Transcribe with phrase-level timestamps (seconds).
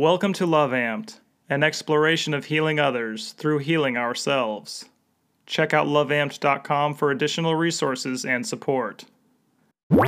[0.00, 1.20] Welcome to Love Amped,
[1.50, 4.86] an exploration of healing others through healing ourselves.
[5.44, 9.04] Check out loveamped.com for additional resources and support.
[9.90, 10.06] Love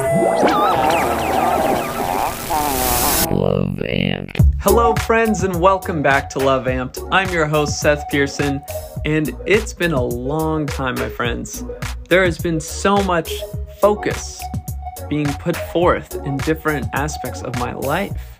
[3.82, 4.54] Amped.
[4.60, 7.06] Hello, friends, and welcome back to Love Amped.
[7.12, 8.62] I'm your host, Seth Pearson,
[9.04, 11.64] and it's been a long time, my friends.
[12.08, 13.30] There has been so much
[13.78, 14.42] focus
[15.10, 18.31] being put forth in different aspects of my life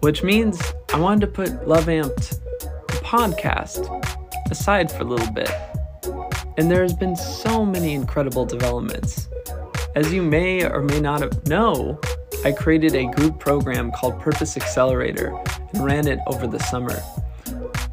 [0.00, 0.60] which means
[0.92, 2.40] I wanted to put Love Amped,
[2.88, 3.88] podcast,
[4.50, 5.50] aside for a little bit.
[6.56, 9.28] And there has been so many incredible developments.
[9.94, 12.00] As you may or may not know,
[12.44, 15.36] I created a group program called Purpose Accelerator
[15.72, 17.02] and ran it over the summer.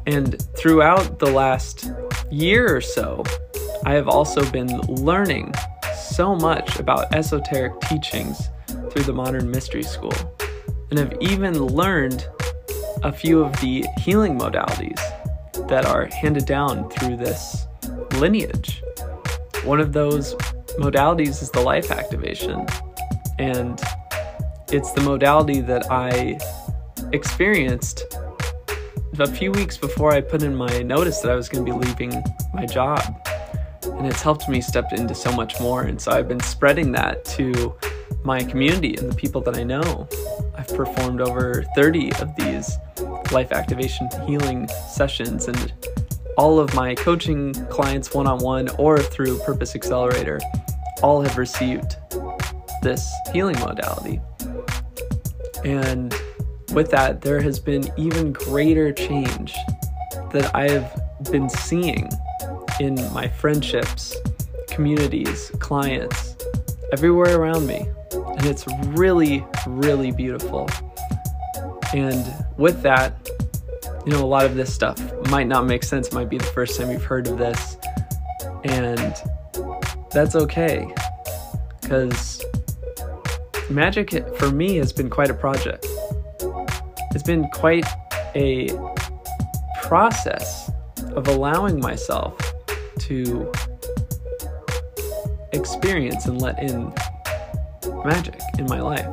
[0.06, 1.90] And throughout the last
[2.30, 3.22] year or so,
[3.84, 5.54] I have also been learning
[5.94, 8.48] so much about esoteric teachings
[8.90, 10.12] through the Modern Mystery School
[10.90, 12.28] and have even learned
[13.02, 15.00] a few of the healing modalities
[15.68, 17.66] that are handed down through this
[18.16, 18.82] lineage.
[19.64, 20.34] One of those
[20.78, 22.66] modalities is the life activation,
[23.38, 23.80] and
[24.70, 26.38] it's the modality that I
[27.12, 28.04] experienced
[29.18, 31.86] a few weeks before I put in my notice that I was going to be
[31.86, 32.22] leaving
[32.54, 33.02] my job.
[33.82, 35.82] And it's helped me step into so much more.
[35.82, 37.74] And so I've been spreading that to
[38.22, 40.08] my community and the people that I know.
[40.58, 42.76] I've performed over 30 of these
[43.30, 45.72] life activation healing sessions, and
[46.36, 50.40] all of my coaching clients, one on one or through Purpose Accelerator,
[51.02, 51.96] all have received
[52.82, 54.20] this healing modality.
[55.64, 56.12] And
[56.72, 59.54] with that, there has been even greater change
[60.32, 62.08] that I have been seeing
[62.80, 64.16] in my friendships,
[64.68, 66.36] communities, clients,
[66.92, 67.86] everywhere around me
[68.38, 70.68] and it's really, really beautiful.
[71.92, 72.24] And
[72.56, 73.14] with that,
[74.06, 76.44] you know, a lot of this stuff might not make sense, it might be the
[76.44, 77.76] first time you've heard of this.
[78.64, 79.14] And
[80.10, 80.92] that's okay.
[81.82, 82.44] Because
[83.70, 85.86] magic for me has been quite a project.
[87.12, 87.86] It's been quite
[88.36, 88.68] a
[89.82, 90.70] process
[91.16, 92.36] of allowing myself
[92.98, 93.50] to
[95.52, 96.92] experience and let in
[98.04, 99.06] magic in my life.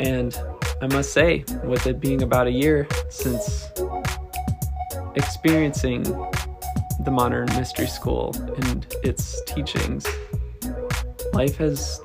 [0.00, 0.38] And
[0.82, 3.70] I must say, with it being about a year since
[5.14, 6.02] experiencing
[7.00, 10.06] the modern mystery school and its teachings,
[11.32, 12.00] life has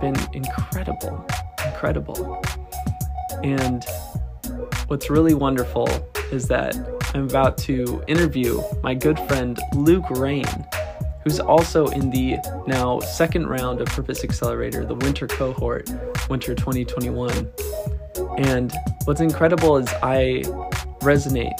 [0.00, 1.26] been incredible,
[1.64, 2.42] incredible.
[3.42, 3.84] And
[4.88, 5.88] what's really wonderful
[6.30, 6.76] is that
[7.14, 10.44] I'm about to interview my good friend Luke Rain
[11.24, 15.90] who's also in the now second round of Purpose Accelerator, the winter cohort,
[16.28, 17.50] winter 2021.
[18.38, 18.72] And
[19.04, 20.42] what's incredible is I
[21.00, 21.58] resonate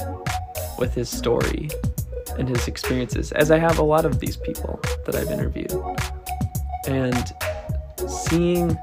[0.78, 1.68] with his story
[2.38, 5.72] and his experiences, as I have a lot of these people that I've interviewed.
[6.86, 7.32] And
[8.08, 8.76] seeing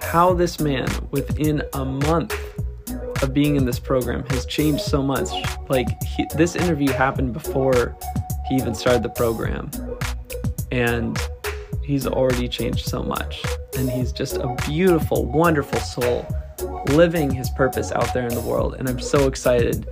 [0.00, 2.34] how this man, within a month
[3.22, 5.28] of being in this program, has changed so much.
[5.68, 7.96] Like, he, this interview happened before
[8.48, 9.70] he even started the program.
[10.70, 11.18] And
[11.82, 13.42] he's already changed so much.
[13.78, 16.26] And he's just a beautiful, wonderful soul
[16.88, 18.74] living his purpose out there in the world.
[18.78, 19.86] And I'm so excited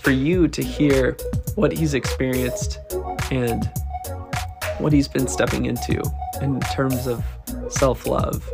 [0.00, 1.16] for you to hear
[1.54, 2.78] what he's experienced
[3.30, 3.70] and
[4.78, 6.02] what he's been stepping into
[6.40, 7.24] in terms of
[7.68, 8.48] self love,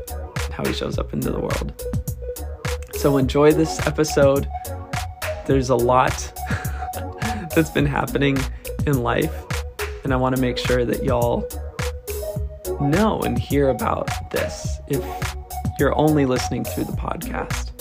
[0.53, 1.73] how he shows up into the world.
[2.95, 4.49] So enjoy this episode.
[5.47, 6.33] There's a lot
[7.55, 8.39] that's been happening
[8.87, 9.35] in life.
[10.05, 11.49] And I want to make sure that y'all
[12.81, 15.05] know and hear about this if
[15.79, 17.73] you're only listening through the podcast.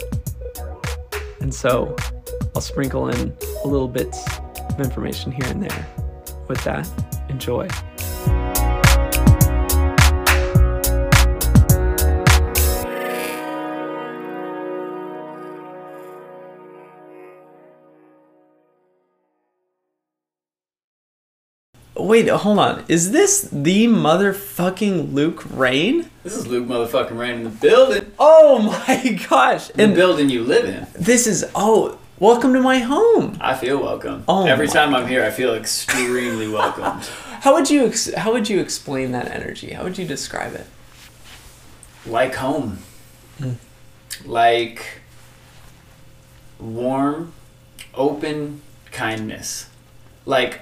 [1.40, 1.96] And so
[2.56, 4.26] I'll sprinkle in a little bits
[4.70, 5.88] of information here and there.
[6.48, 6.90] With that,
[7.30, 7.68] enjoy.
[22.06, 22.86] Wait, hold on.
[22.88, 26.12] Is this the motherfucking Luke Rain?
[26.22, 28.12] This is Luke motherfucking Rain in the building.
[28.20, 29.72] Oh my gosh.
[29.72, 30.86] In The building you live in.
[30.94, 33.40] This is oh, welcome to my home.
[33.42, 34.24] I feel welcome.
[34.28, 37.06] Oh Every time I'm here I feel extremely welcomed.
[37.42, 39.72] How would you ex- how would you explain that energy?
[39.72, 40.68] How would you describe it?
[42.06, 42.80] Like home.
[43.40, 43.56] Mm.
[44.26, 45.02] Like
[46.60, 47.34] warm,
[47.96, 48.62] open
[48.92, 49.70] kindness.
[50.26, 50.62] Like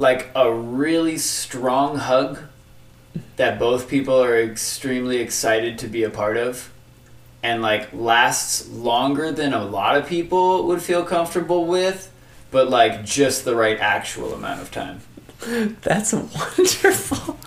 [0.00, 2.38] like a really strong hug
[3.36, 6.72] that both people are extremely excited to be a part of
[7.42, 12.10] and like lasts longer than a lot of people would feel comfortable with,
[12.50, 15.00] but like just the right actual amount of time.
[15.82, 17.38] That's wonderful.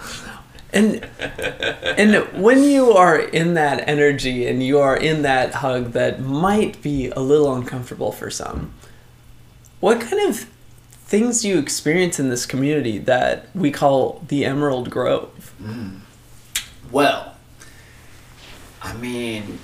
[0.72, 6.22] And and when you are in that energy and you are in that hug that
[6.22, 8.74] might be a little uncomfortable for some,
[9.80, 10.48] what kind of
[11.06, 15.54] things you experience in this community that we call the Emerald Grove?
[16.92, 17.36] Well,
[18.82, 19.60] I mean,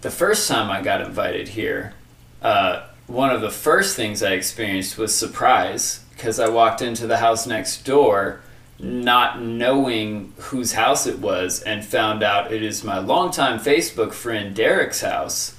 [0.00, 1.94] the first time I got invited here,
[2.42, 7.18] uh, one of the first things I experienced was surprise because I walked into the
[7.18, 8.40] house next door
[8.82, 14.54] not knowing whose house it was and found out it is my longtime Facebook friend
[14.54, 15.54] Derek's house.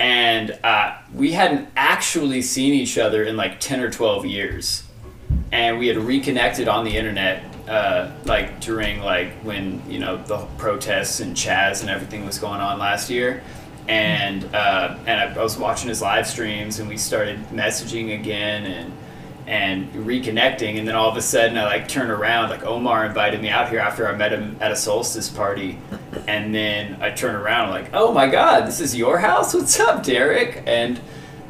[0.00, 4.82] And uh, we hadn't actually seen each other in like 10 or 12 years.
[5.52, 10.38] And we had reconnected on the internet, uh, like during like when, you know, the
[10.56, 13.42] protests and CHAZ and everything was going on last year.
[13.88, 18.64] And, uh, and I, I was watching his live streams and we started messaging again
[18.64, 18.90] and,
[19.50, 23.42] and reconnecting and then all of a sudden I like turn around like Omar invited
[23.42, 25.76] me out here after I met him at a solstice party
[26.28, 29.52] and then I turn around like oh my god this is your house?
[29.52, 30.62] What's up Derek?
[30.66, 31.00] And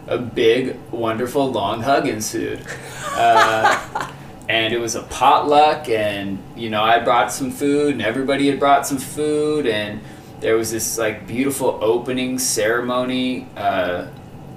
[0.06, 2.66] a big wonderful long hug ensued.
[3.10, 4.10] Uh,
[4.48, 8.58] and it was a potluck and you know I brought some food and everybody had
[8.58, 10.00] brought some food and
[10.40, 14.06] there was this like beautiful opening ceremony uh,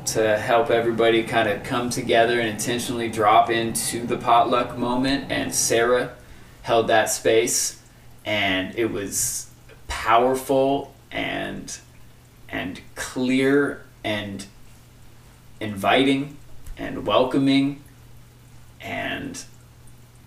[0.07, 5.31] to help everybody kind of come together and intentionally drop into the potluck moment.
[5.31, 6.15] And Sarah
[6.61, 7.81] held that space,
[8.25, 9.49] and it was
[9.87, 11.77] powerful and
[12.49, 14.45] and clear and
[15.59, 16.37] inviting
[16.77, 17.83] and welcoming
[18.81, 19.43] and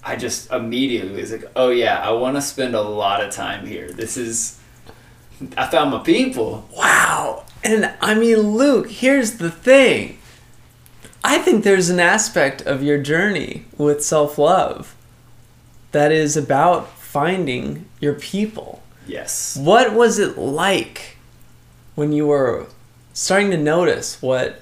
[0.07, 3.67] I just immediately was like, oh yeah, I want to spend a lot of time
[3.67, 3.91] here.
[3.91, 4.59] This is,
[5.57, 6.69] I found my people.
[6.73, 7.45] Wow.
[7.67, 10.19] And I mean, Luke, here's the thing.
[11.25, 14.95] I think there's an aspect of your journey with self love
[15.91, 18.83] that is about finding your people.
[19.07, 19.57] Yes.
[19.57, 21.17] What was it like
[21.97, 22.67] when you were
[23.13, 24.61] starting to notice what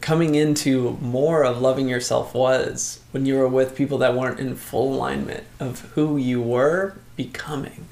[0.00, 4.56] coming into more of loving yourself was when you were with people that weren't in
[4.56, 7.86] full alignment of who you were becoming?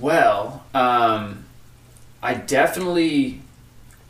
[0.00, 1.44] Well, um,
[2.22, 3.42] I definitely.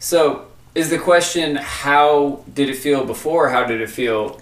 [0.04, 3.48] So, is the question how did it feel before?
[3.48, 4.38] How did it feel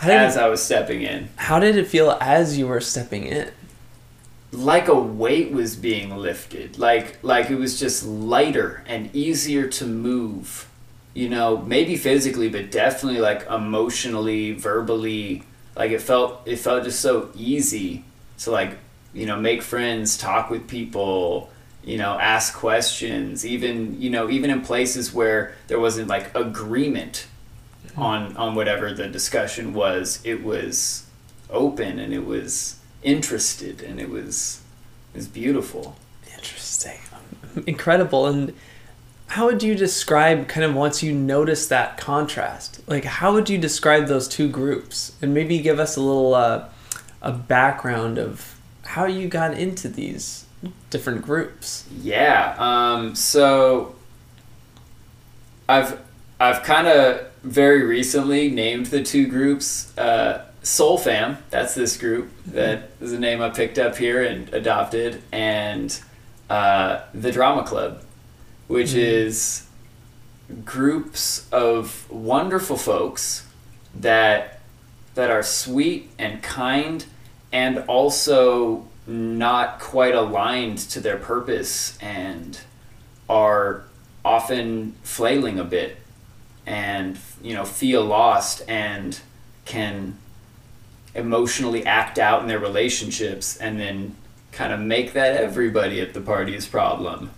[0.00, 1.28] did, as it, I was stepping in?
[1.36, 3.50] how did it feel as you were stepping in?
[4.50, 6.78] Like a weight was being lifted.
[6.78, 10.70] Like like it was just lighter and easier to move.
[11.12, 15.42] You know, maybe physically, but definitely like emotionally, verbally.
[15.76, 18.04] Like it felt it felt just so easy
[18.38, 18.78] to like
[19.12, 21.50] you know make friends, talk with people,
[21.84, 23.44] you know, ask questions.
[23.44, 27.26] Even you know even in places where there wasn't like agreement
[27.96, 31.06] on on whatever the discussion was, it was
[31.50, 34.60] open and it was interested and it was
[35.12, 35.96] it was beautiful.
[36.34, 36.98] Interesting.
[37.66, 38.26] Incredible.
[38.26, 38.54] And
[39.28, 42.80] how would you describe kind of once you notice that contrast?
[42.86, 45.12] Like, how would you describe those two groups?
[45.22, 46.68] And maybe give us a little uh,
[47.22, 50.43] a background of how you got into these
[50.90, 51.88] different groups.
[52.00, 52.54] Yeah.
[52.58, 53.94] Um, so
[55.68, 56.00] I've
[56.40, 61.38] I've kind of very recently named the two groups uh, Soul Fam.
[61.50, 65.98] That's this group that is a name I picked up here and adopted, and
[66.48, 68.02] uh, the Drama Club,
[68.66, 69.66] which is
[70.64, 73.46] groups of wonderful folks
[73.94, 74.60] that
[75.14, 77.04] that are sweet and kind
[77.52, 82.60] and also not quite aligned to their purpose and
[83.28, 83.84] are
[84.24, 85.98] often flailing a bit
[86.66, 89.20] and you know feel lost and
[89.66, 90.16] can
[91.14, 94.14] emotionally act out in their relationships and then
[94.52, 97.30] kind of make that everybody at the party's problem.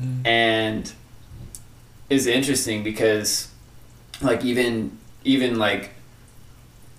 [0.00, 0.26] Mm-hmm.
[0.26, 0.92] And
[2.08, 3.48] is interesting because
[4.22, 5.90] like even even like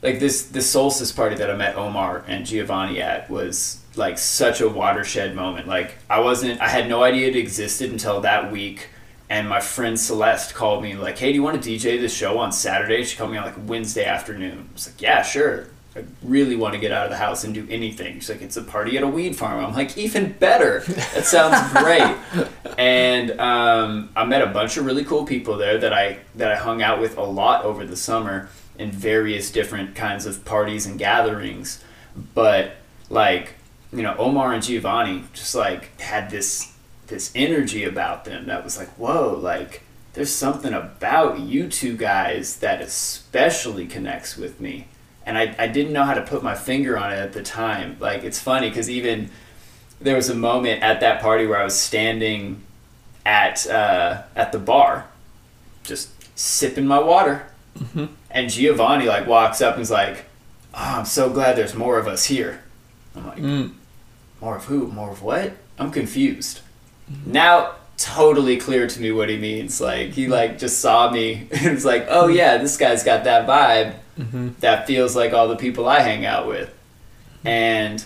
[0.01, 4.61] like this this solstice party that I met Omar and Giovanni at was like such
[4.61, 5.67] a watershed moment.
[5.67, 8.89] Like I wasn't I had no idea it existed until that week
[9.29, 12.39] and my friend Celeste called me like, "Hey, do you want to DJ this show
[12.39, 14.69] on Saturday?" She called me on like Wednesday afternoon.
[14.69, 17.53] I was like, "Yeah, sure." I really want to get out of the house and
[17.53, 18.15] do anything.
[18.15, 20.79] She's like, "It's a party at a weed farm." I'm like, "Even better!
[20.79, 22.47] That sounds great."
[22.79, 26.55] and um, I met a bunch of really cool people there that I that I
[26.55, 30.97] hung out with a lot over the summer in various different kinds of parties and
[30.97, 31.83] gatherings.
[32.33, 32.77] But
[33.09, 33.53] like,
[33.91, 36.73] you know, Omar and Giovanni just like had this
[37.07, 42.57] this energy about them that was like, whoa, like there's something about you two guys
[42.57, 44.87] that especially connects with me.
[45.25, 47.97] And I, I didn't know how to put my finger on it at the time.
[47.99, 49.29] Like, it's funny because even
[50.01, 52.63] there was a moment at that party where I was standing
[53.25, 55.07] at, uh, at the bar,
[55.83, 57.45] just sipping my water.
[58.31, 60.25] And Giovanni, like, walks up and is like,
[60.73, 62.61] oh, I'm so glad there's more of us here.
[63.15, 63.73] I'm like, Mm.
[64.41, 64.87] More of who?
[64.87, 65.53] More of what?
[65.77, 66.61] I'm confused.
[67.25, 69.81] Now totally clear to me what he means.
[69.81, 73.47] Like he like just saw me and was like, "Oh yeah, this guy's got that
[73.47, 73.95] vibe
[74.59, 76.73] that feels like all the people I hang out with."
[77.43, 78.03] And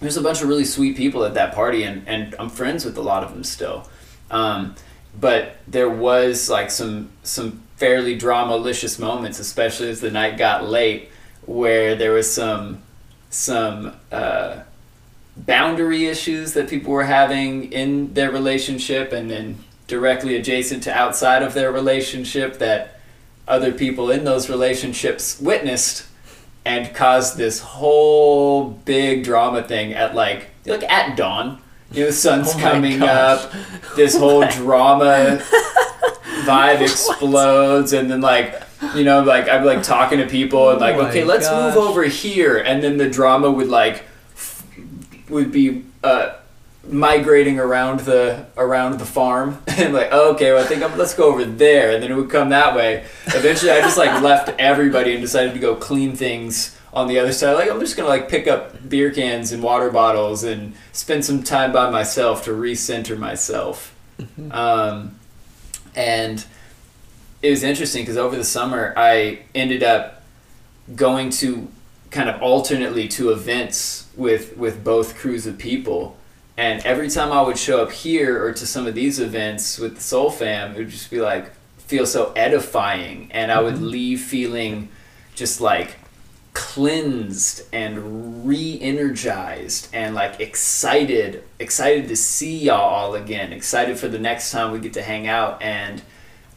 [0.00, 2.96] there's a bunch of really sweet people at that party and, and I'm friends with
[2.96, 3.88] a lot of them still.
[4.30, 4.76] Um,
[5.18, 11.10] but there was like some some fairly drama-licious moments, especially as the night got late,
[11.46, 12.82] where there was some
[13.30, 14.60] some uh,
[15.46, 21.42] boundary issues that people were having in their relationship and then directly adjacent to outside
[21.42, 23.00] of their relationship that
[23.46, 26.06] other people in those relationships witnessed
[26.64, 31.60] and caused this whole big drama thing at like like at dawn.
[31.92, 33.08] You know the sun's Oh coming gosh.
[33.44, 33.52] up
[33.96, 35.40] this whole drama
[36.44, 38.62] vibe explodes and then like
[38.94, 42.04] you know like i'm like talking to people and like Oh okay let's move over
[42.04, 42.58] here.
[42.58, 44.04] And then the drama would like
[45.28, 46.34] would be uh
[46.88, 49.62] migrating around the around the farm.
[49.78, 51.92] And like oh, okay well i think I'm, let's go over there.
[51.92, 53.04] And then it would come that way.
[53.26, 57.32] Eventually i just like left everybody and decided to go clean things on the other
[57.32, 57.54] side.
[57.54, 61.42] Like i'm just gonna like pick up beer cans and water bottles and spend some
[61.42, 63.94] time by myself to recenter myself.
[64.50, 65.16] Um,
[65.94, 66.44] and
[67.42, 70.22] it was interesting because over the summer I ended up
[70.94, 71.68] going to
[72.10, 76.16] kind of alternately to events with with both crews of people.
[76.56, 79.94] And every time I would show up here or to some of these events with
[79.96, 83.30] the Soul Fam it would just be like feel so edifying.
[83.32, 83.88] And I would mm-hmm.
[83.88, 84.88] leave feeling
[85.34, 85.96] just like
[86.58, 94.18] cleansed and re-energized and like excited excited to see y'all all again excited for the
[94.18, 96.02] next time we get to hang out and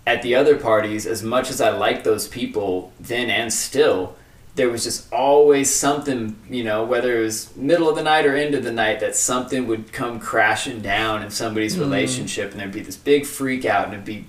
[0.08, 4.16] at the other parties as much as i like those people then and still
[4.56, 8.36] there was just always something you know whether it was middle of the night or
[8.36, 12.72] end of the night that something would come crashing down in somebody's relationship and there'd
[12.72, 14.26] be this big freak out and it'd be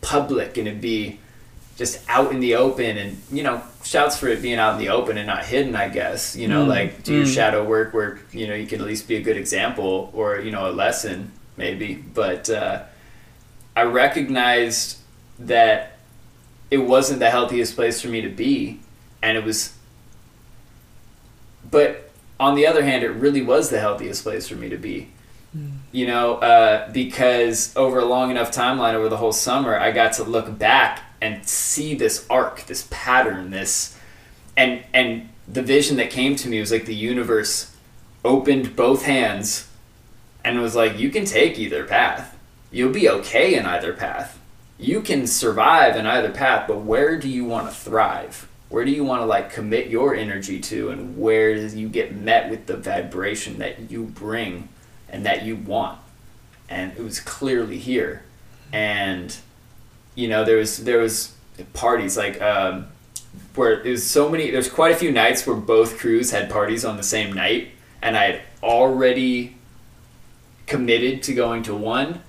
[0.00, 1.18] public and it'd be
[1.76, 4.88] just out in the open and you know shouts for it being out in the
[4.90, 7.34] open and not hidden i guess you know Mm, like do your mm.
[7.34, 10.50] shadow work where you know you can at least be a good example or you
[10.50, 11.94] know a lesson maybe.
[11.94, 12.82] But uh,
[13.76, 14.98] i recognized
[15.38, 15.98] that
[16.70, 18.80] it wasn't the healthiest place for me to be
[19.24, 19.74] and it was
[21.70, 25.08] but on the other hand it really was the healthiest place for me to be.
[25.92, 30.14] You know uh, because over a long enough timeline over the whole summer i got
[30.14, 33.96] to look back and see this arc this pattern this
[34.56, 37.74] and and the vision that came to me was like the universe
[38.24, 39.68] opened both hands
[40.44, 42.36] and was like you can take either path.
[42.70, 44.40] You'll be okay in either path.
[44.78, 48.90] You can survive in either path but where do you want to thrive where do
[48.90, 52.66] you want to like commit your energy to and where do you get met with
[52.66, 54.68] the vibration that you bring
[55.08, 55.96] and that you want?
[56.68, 58.24] And it was clearly here.
[58.72, 59.36] And
[60.16, 61.34] you know there was there was
[61.72, 62.88] parties like um,
[63.54, 66.96] where was so many there's quite a few nights where both crews had parties on
[66.96, 67.68] the same night
[68.02, 69.56] and i had already
[70.66, 72.20] committed to going to one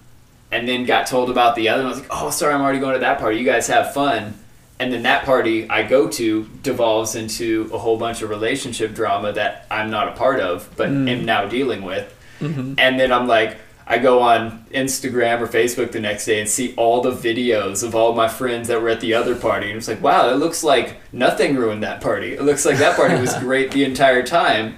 [0.52, 2.80] and then got told about the other and i was like oh sorry i'm already
[2.80, 3.38] going to that party.
[3.38, 4.34] You guys have fun
[4.80, 9.32] and then that party i go to devolves into a whole bunch of relationship drama
[9.32, 11.10] that i'm not a part of but mm.
[11.10, 12.12] am now dealing with.
[12.40, 12.74] Mm-hmm.
[12.78, 16.74] And then i'm like i go on instagram or facebook the next day and see
[16.76, 19.68] all the videos of all my friends that were at the other party.
[19.68, 22.34] And it's like wow it looks like nothing ruined that party.
[22.34, 24.78] It looks like that party was great the entire time.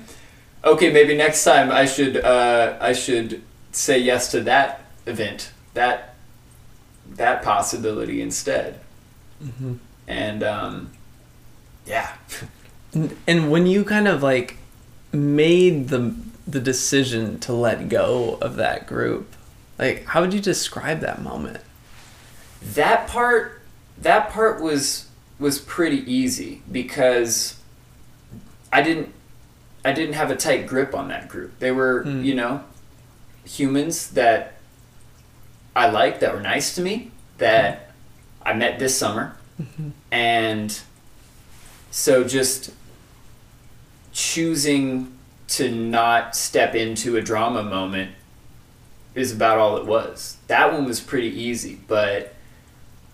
[0.64, 6.16] Okay maybe next time i should uh, i should say yes to that event that
[7.08, 8.80] that possibility instead
[9.44, 9.76] mm-hmm.
[10.08, 10.92] And um,
[11.86, 12.14] yeah
[13.28, 14.58] And, when you kind of like
[15.12, 16.16] made the
[16.48, 19.34] the decision to let go of that group,
[19.78, 21.60] like how would you describe that moment?
[22.74, 23.62] that part
[24.02, 25.08] that part was
[25.40, 27.56] was pretty easy because
[28.74, 29.14] I didn't
[29.86, 31.60] I didn't have a tight grip on that group.
[31.60, 32.24] They were, Hmm.
[32.24, 32.64] you know,
[33.46, 34.54] humans that
[35.76, 37.92] I liked that were nice to me that
[38.44, 39.36] I met this summer.
[40.12, 40.80] And
[41.92, 42.72] so just
[44.14, 45.14] choosing
[45.48, 48.12] to not step into a drama moment
[49.16, 50.38] is about all it was.
[50.48, 52.36] That one was pretty easy, but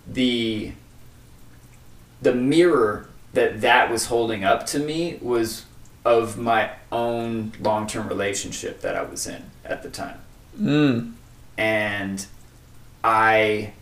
[0.07, 0.73] the
[2.21, 5.65] the mirror that that was holding up to me was
[6.05, 10.19] of my own long-term relationship that I was in at the time.
[10.59, 11.13] Mm.
[11.57, 12.25] And
[13.03, 13.73] I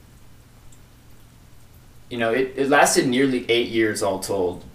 [2.12, 4.66] you know, it, it lasted nearly eight years all told.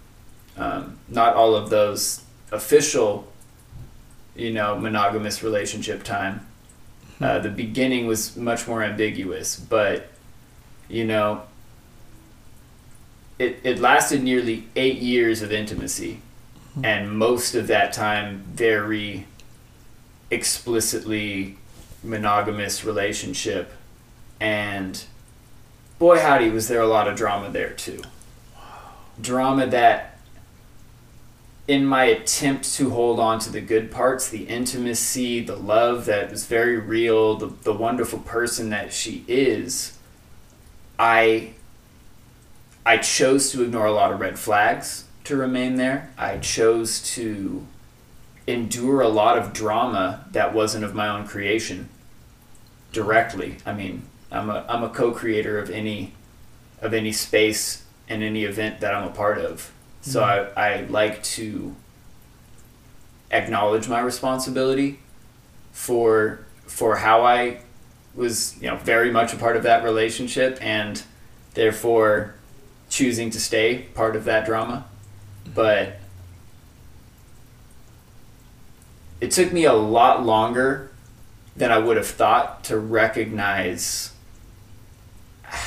[0.57, 3.31] Um, not all of those official,
[4.35, 6.47] you know, monogamous relationship time.
[7.21, 10.09] Uh, the beginning was much more ambiguous, but,
[10.89, 11.43] you know,
[13.39, 16.23] it, it lasted nearly eight years of intimacy,
[16.83, 19.27] and most of that time very
[20.31, 21.59] explicitly
[22.03, 23.73] monogamous relationship.
[24.41, 25.05] And
[25.99, 28.03] boy, howdy, was there a lot of drama there too.
[29.21, 30.19] Drama that,
[31.67, 36.31] in my attempt to hold on to the good parts, the intimacy, the love that
[36.31, 39.97] was very real, the, the wonderful person that she is,
[40.99, 41.53] I
[42.87, 46.09] I chose to ignore a lot of red flags to remain there.
[46.17, 47.67] I chose to
[48.47, 51.89] endure a lot of drama that wasn't of my own creation
[52.93, 53.57] directly.
[53.67, 54.03] I mean,
[54.37, 56.13] I'm a I'm a co-creator of any
[56.81, 59.73] of any space and any event that I'm a part of.
[60.01, 60.59] So mm-hmm.
[60.59, 61.75] I, I like to
[63.31, 65.01] acknowledge my responsibility
[65.73, 67.61] for for how I
[68.15, 71.03] was, you know, very much a part of that relationship and
[71.55, 72.35] therefore
[72.89, 74.87] choosing to stay part of that drama.
[75.55, 75.99] But
[79.21, 80.91] it took me a lot longer
[81.57, 84.13] than I would have thought to recognize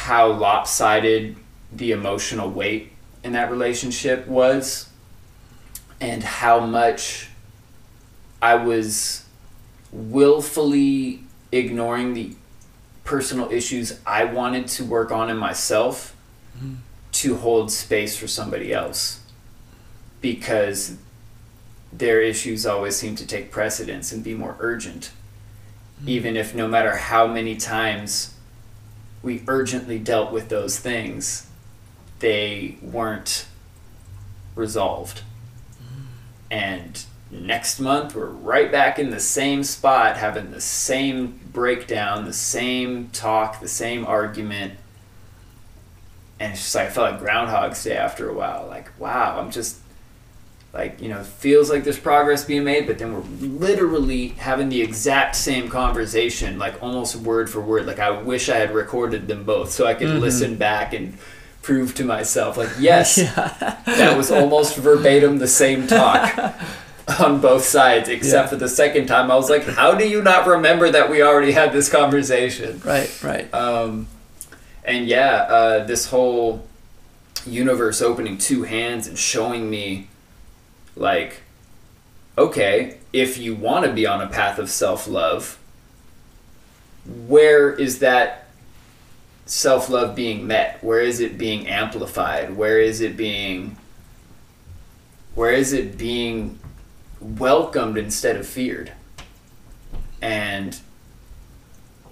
[0.09, 1.35] how lopsided
[1.71, 2.91] the emotional weight
[3.23, 4.89] in that relationship was
[6.01, 7.29] and how much
[8.41, 9.23] I was
[9.91, 12.33] willfully ignoring the
[13.03, 16.15] personal issues I wanted to work on in myself
[17.11, 19.19] to hold space for somebody else.
[20.21, 20.97] Because
[21.93, 25.11] their issues always seem to take precedence and be more urgent.
[26.07, 28.33] Even if no matter how many times
[29.21, 31.47] we urgently dealt with those things
[32.19, 33.45] they weren't
[34.55, 35.21] resolved
[36.51, 42.33] and next month we're right back in the same spot having the same breakdown the
[42.33, 44.73] same talk the same argument
[46.39, 48.65] and it's just like I felt like Groundhog's Day after a while.
[48.67, 49.77] Like, wow, I'm just
[50.73, 54.81] like you know, feels like there's progress being made, but then we're literally having the
[54.81, 57.85] exact same conversation, like almost word for word.
[57.87, 61.17] Like I wish I had recorded them both so I could listen back and
[61.61, 63.15] prove to myself, like, yes,
[63.85, 66.53] that was almost verbatim the same talk.
[67.19, 68.49] On both sides, except Yeah.
[68.49, 71.51] for the second time, I was like, "How do you not remember that we already
[71.53, 73.51] had this conversation?" Right, right.
[73.51, 74.05] Um,
[74.85, 76.67] and yeah, uh, this whole
[77.47, 80.07] universe opening two hands and showing me,
[80.99, 81.41] like,
[82.37, 85.57] okay, if you want to be on a path of self love,
[87.27, 88.47] where is that
[89.45, 90.83] self love being met?
[90.83, 92.55] Where is it being amplified?
[92.55, 93.77] Where is it being.
[95.35, 96.59] Where is it being
[97.21, 98.91] welcomed instead of feared?
[100.21, 100.77] And,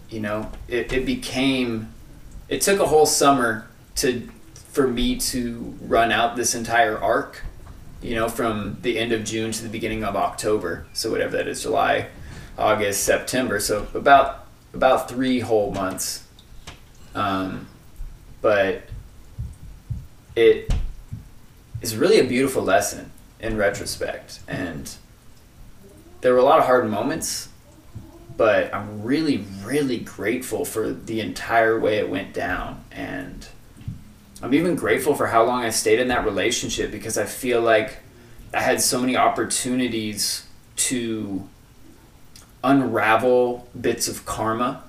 [0.10, 1.94] you know, it, it became
[2.48, 4.30] it took a whole summer to
[4.72, 7.44] for me to run out this entire arc
[8.02, 10.86] you know from the end of june to the beginning of october.
[10.94, 12.08] So whatever that is july
[12.58, 13.60] august september.
[13.60, 16.26] So about about three whole months.
[17.16, 17.68] Um,
[18.42, 18.84] but
[20.36, 20.72] it
[21.82, 24.40] is really a beautiful lesson in retrospect.
[24.48, 24.94] And
[26.22, 27.50] there were a lot of hard moments
[28.38, 32.86] but I'm really, really grateful for the entire way it went down.
[32.92, 33.48] And
[34.42, 37.98] I'm even grateful for how long I stayed in that relationship because I feel like
[38.54, 40.46] I had so many opportunities
[40.76, 41.48] to
[42.64, 44.84] unravel bits of karma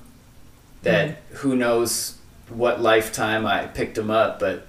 [0.82, 1.37] that mm-hmm.
[1.37, 4.66] who knows what lifetime I picked them up, but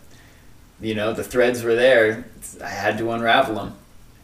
[0.82, 2.26] you know, the threads were there.
[2.63, 3.76] I had to unravel them.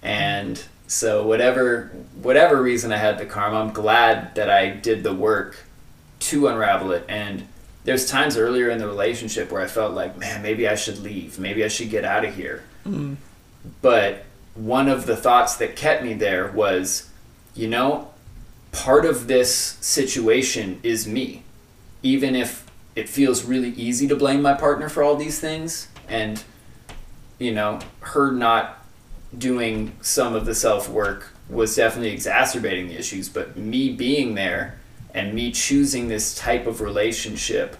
[0.01, 1.91] And so whatever
[2.21, 5.57] whatever reason I had the karma, I'm glad that I did the work
[6.19, 7.05] to unravel it.
[7.09, 7.47] And
[7.85, 11.39] there's times earlier in the relationship where I felt like, man, maybe I should leave.
[11.39, 12.63] Maybe I should get out of here.
[12.85, 13.13] Mm-hmm.
[13.81, 17.09] But one of the thoughts that kept me there was,
[17.55, 18.09] you know,
[18.71, 21.43] part of this situation is me.
[22.03, 26.43] Even if it feels really easy to blame my partner for all these things and
[27.39, 28.83] you know, her not
[29.37, 34.79] doing some of the self work was definitely exacerbating the issues, but me being there
[35.15, 37.77] and me choosing this type of relationship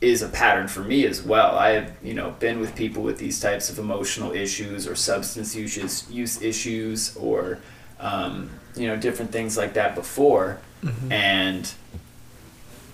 [0.00, 1.56] is a pattern for me as well.
[1.56, 5.54] I have, you know, been with people with these types of emotional issues or substance
[5.54, 7.58] use use issues or
[8.00, 11.12] um, you know different things like that before, Mm-hmm.
[11.12, 11.72] and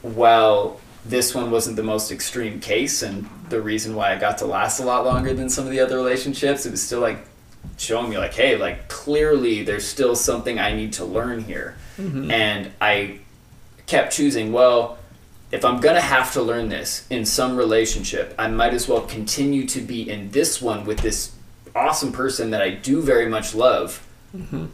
[0.03, 4.46] while this one wasn't the most extreme case and the reason why I got to
[4.46, 7.18] last a lot longer than some of the other relationships, it was still like
[7.79, 11.77] showing me like, hey, like clearly there's still something I need to learn here.
[11.98, 12.31] Mm-hmm.
[12.31, 13.20] And I
[13.88, 14.98] kept choosing, well,
[15.51, 19.66] if I'm gonna have to learn this in some relationship, I might as well continue
[19.68, 21.33] to be in this one with this
[21.74, 24.07] awesome person that I do very much love.
[24.37, 24.66] Mm-hmm.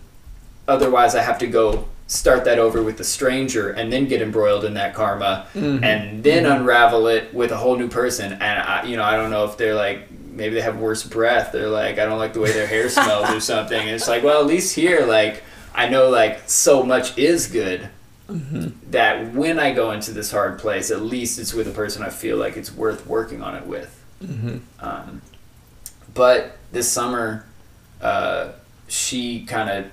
[0.67, 4.65] Otherwise, I have to go start that over with a stranger and then get embroiled
[4.65, 5.83] in that karma mm-hmm.
[5.83, 6.61] and then mm-hmm.
[6.61, 8.33] unravel it with a whole new person.
[8.33, 11.53] And I, you know, I don't know if they're like maybe they have worse breath.
[11.53, 13.79] They're like, I don't like the way their hair smells or something.
[13.79, 17.89] And it's like, well, at least here, like, I know like so much is good
[18.27, 22.09] that when I go into this hard place, at least it's with a person I
[22.09, 24.03] feel like it's worth working on it with.
[24.81, 25.21] Um,
[26.15, 27.45] but this summer,
[28.01, 28.53] uh,
[28.89, 29.93] she kind of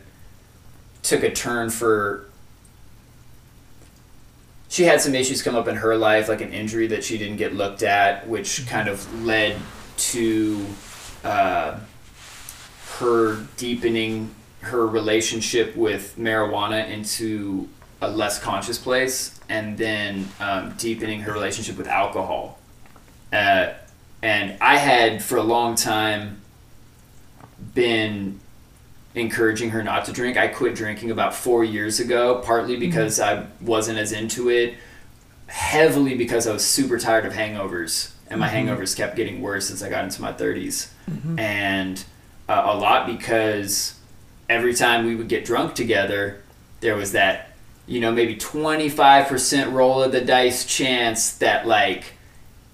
[1.04, 2.26] took a turn for.
[4.70, 7.36] She had some issues come up in her life, like an injury that she didn't
[7.38, 9.58] get looked at, which kind of led
[9.98, 10.65] to
[11.26, 11.78] uh,
[13.00, 17.67] her deepening her relationship with marijuana into
[18.02, 22.60] a less conscious place, and then um, deepening her relationship with alcohol.
[23.32, 23.74] Uh,
[24.22, 26.42] and I had for a long time
[27.74, 28.40] been
[29.14, 30.38] encouraging her not to drink.
[30.38, 34.76] I quit drinking about four years ago, partly because I wasn't as into it,
[35.48, 39.84] heavily because I was super tired of hangovers, and my hangovers kept getting worse as
[39.84, 40.90] I got into my 30s,
[41.38, 42.04] and
[42.48, 43.96] uh, a lot because
[44.50, 46.42] every time we would get drunk together,
[46.80, 47.51] there was that,
[47.91, 52.13] you know, maybe 25% roll of the dice chance that, like,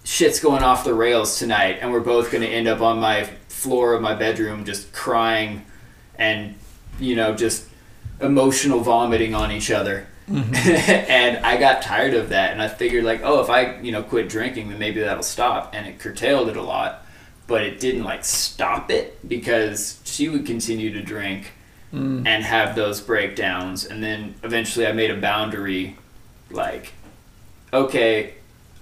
[0.07, 3.25] shit's going off the rails tonight and we're both going to end up on my
[3.49, 5.65] floor of my bedroom just crying
[6.15, 6.55] and
[6.97, 7.65] you know just
[8.21, 10.07] emotional vomiting on each other.
[10.29, 10.53] Mm-hmm.
[11.11, 14.03] And i got tired of that and i figured like oh if i you know
[14.03, 17.05] quit drinking then maybe that'll stop and it curtailed it a lot.
[17.47, 21.51] But it didn't like stop it because she would continue to drink
[21.93, 25.95] and have those breakdowns and then eventually i made a boundary
[26.51, 26.93] like
[27.71, 28.33] okay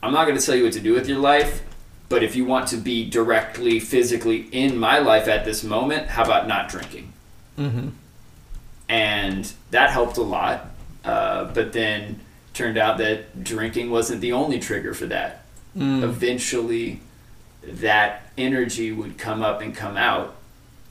[0.05, 1.63] I'm not going to tell you what to do with your life,
[2.09, 6.23] but if you want to be directly, physically in my life at this moment, how
[6.23, 7.11] about not drinking?
[7.57, 7.89] Mm-hmm.
[8.87, 10.67] And that helped a lot.
[11.03, 12.19] Uh, but then
[12.53, 15.45] turned out that drinking wasn't the only trigger for that.
[15.75, 16.03] Mm.
[16.03, 17.01] Eventually,
[17.63, 20.35] that energy would come up and come out,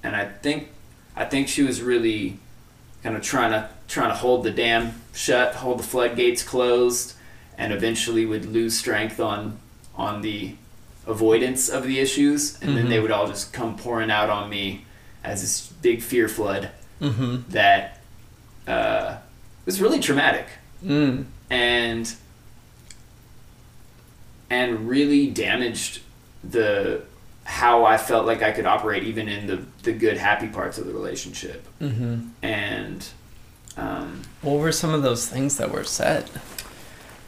[0.02, 0.70] and I think,
[1.16, 2.38] I think she was really
[3.02, 7.14] kind of trying to trying to hold the dam shut, hold the floodgates closed,
[7.58, 9.58] and eventually would lose strength on
[9.94, 10.54] on the
[11.06, 14.84] avoidance of the issues, and then they would all just come pouring out on me
[15.22, 17.50] as this big fear flood Mm-hmm.
[17.50, 18.00] that
[18.66, 19.16] uh,
[19.66, 20.46] was really traumatic
[20.84, 21.24] Mm.
[21.50, 22.14] and
[24.50, 26.00] and really damaged
[26.42, 27.02] the
[27.44, 30.86] how I felt like I could operate even in the the good happy parts of
[30.86, 32.28] the relationship Mm-hmm.
[32.42, 33.08] and
[33.76, 36.30] um, What were some of those things that were said?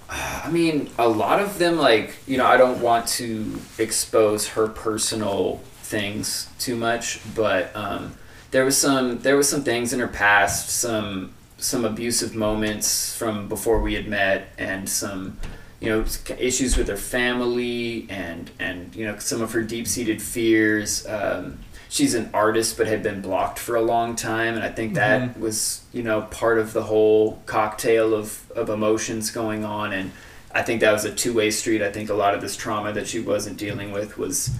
[0.09, 4.69] I mean, a lot of them, like, you know, I don't want to expose her
[4.69, 8.15] personal things too much, but um,
[8.53, 13.49] there was some there was some things in her past, some some abusive moments from
[13.49, 15.39] before we had met, and some
[15.81, 16.05] you know
[16.39, 21.07] issues with her family, and and you know some of her deep seated fears.
[21.07, 21.59] Um,
[21.89, 25.39] she's an artist, but had been blocked for a long time, and I think that
[25.39, 30.13] was you know part of the whole cocktail of of emotions going on, and
[30.53, 31.83] I think that was a two way street.
[31.83, 34.51] I think a lot of this trauma that she wasn't dealing with was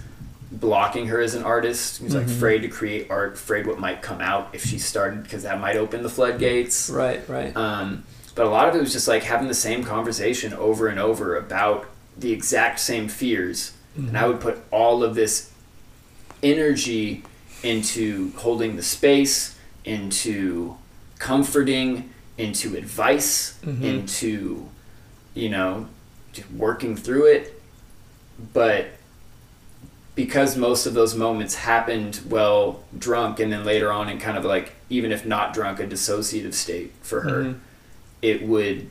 [0.51, 1.97] blocking her as an artist.
[1.97, 5.23] She was like afraid to create art, afraid what might come out if she started
[5.23, 6.89] because that might open the floodgates.
[6.89, 7.55] Right, right.
[7.55, 8.03] Um,
[8.37, 11.35] but a lot of it was just like having the same conversation over and over
[11.35, 11.85] about
[12.17, 13.73] the exact same fears.
[13.97, 15.51] And I would put all of this
[16.43, 17.23] energy
[17.63, 20.77] into holding the space, into
[21.17, 24.69] comforting, into advice, into,
[25.33, 25.87] you know,
[26.31, 27.59] just working through it.
[28.53, 28.89] But
[30.13, 34.45] because most of those moments happened well drunk and then later on in kind of
[34.45, 37.59] like even if not drunk a dissociative state for her Mhm.
[38.21, 38.87] It would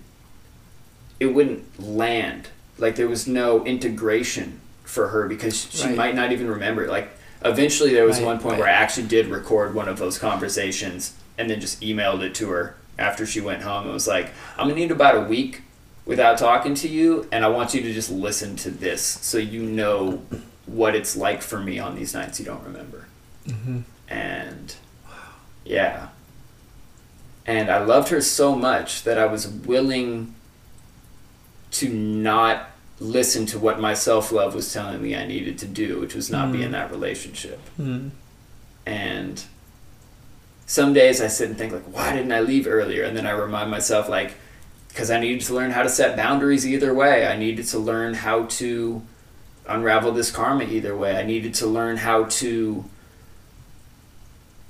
[1.19, 5.97] it wouldn't land like there was no integration for her because she Right.
[5.97, 7.11] might not even remember it like
[7.45, 8.61] eventually there was Right, one point right.
[8.61, 12.49] where i actually did record one of those conversations and then just emailed it to
[12.51, 13.87] her after she went home.
[13.87, 15.61] It was like, I'm gonna need about a week
[16.07, 19.61] without talking to you, and I want you to just listen to this so you
[19.63, 20.23] know
[20.65, 23.07] what it's like for me on these nights you don't remember.
[23.47, 23.81] Mm-hmm.
[24.09, 24.75] And
[25.67, 26.09] yeah.
[27.47, 30.35] And I loved her so much that I was willing
[31.73, 36.01] to not listen to what my self love was telling me I needed to do,
[36.01, 37.61] which was not be in that relationship.
[37.79, 38.11] Mm.
[38.85, 39.45] And
[40.67, 43.05] some days I sit and think like, why didn't I leave earlier?
[43.05, 44.35] And then I remind myself like,
[44.89, 47.27] because I needed to learn how to set boundaries either way.
[47.27, 49.03] I needed to learn how to
[49.69, 51.17] unravel this karma either way.
[51.17, 52.85] I needed to learn how to,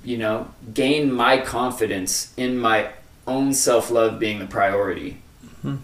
[0.03, 2.89] you know, gain my confidence in my
[3.25, 5.21] own self love being the priority.
[5.63, 5.79] Mhm.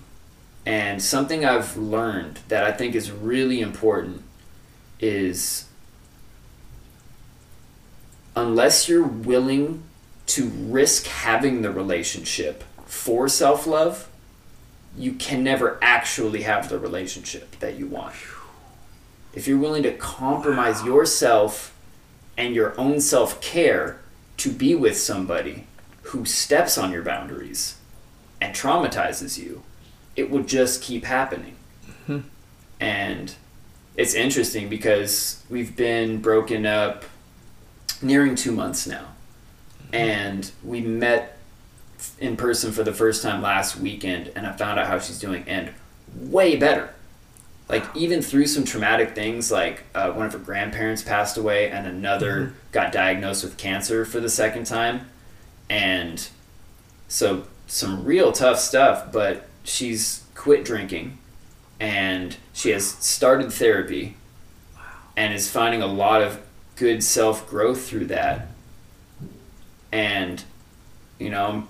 [0.66, 4.24] And something I've learned that I think is really important
[5.00, 5.66] is
[8.36, 9.84] unless you're willing
[10.26, 14.08] to risk having the relationship for self love,
[14.98, 18.16] you can never actually have the relationship that you want.
[19.34, 21.74] If you're willing to compromise yourself
[22.38, 24.00] and your own self care
[24.38, 25.66] to be with somebody
[26.04, 27.78] who steps on your boundaries
[28.42, 29.64] and traumatizes you,
[30.16, 31.56] it will just keep happening.
[31.88, 32.20] Mm-hmm.
[32.80, 33.36] And
[33.96, 37.06] it's interesting because we've been broken up
[38.02, 39.08] nearing two months now.
[39.86, 39.96] Mm-hmm.
[39.96, 41.38] And we met
[42.20, 45.46] in person for the first time last weekend, and I found out how she's doing,
[45.48, 45.72] and
[46.14, 46.93] way better.
[47.74, 51.88] Like, even through some traumatic things, like uh, one of her grandparents passed away, and
[51.88, 55.10] another got diagnosed with cancer for the second time.
[55.72, 56.28] And
[57.08, 61.18] so, some real tough stuff, but she's quit drinking
[61.80, 64.18] and she has started therapy
[65.18, 66.40] and is finding a lot of
[66.76, 68.50] good self growth through that.
[69.92, 70.44] And,
[71.18, 71.68] you know, I'm,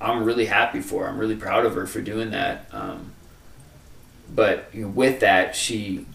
[0.00, 1.10] I'm really happy for her.
[1.10, 2.66] I'm really proud of her for doing that.
[2.72, 3.11] Um,
[4.34, 6.06] but with that, she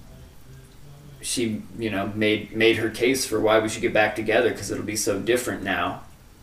[1.22, 4.72] she you know made made her case for why we should get back together because
[4.72, 6.02] it'll be so different now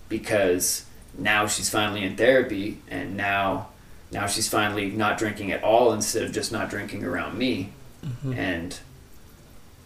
[0.09, 0.85] because
[1.17, 3.69] now she's finally in therapy and now
[4.13, 7.73] now she's finally not drinking at all instead of just not drinking around me.
[8.05, 8.33] Mm-hmm.
[8.35, 8.79] And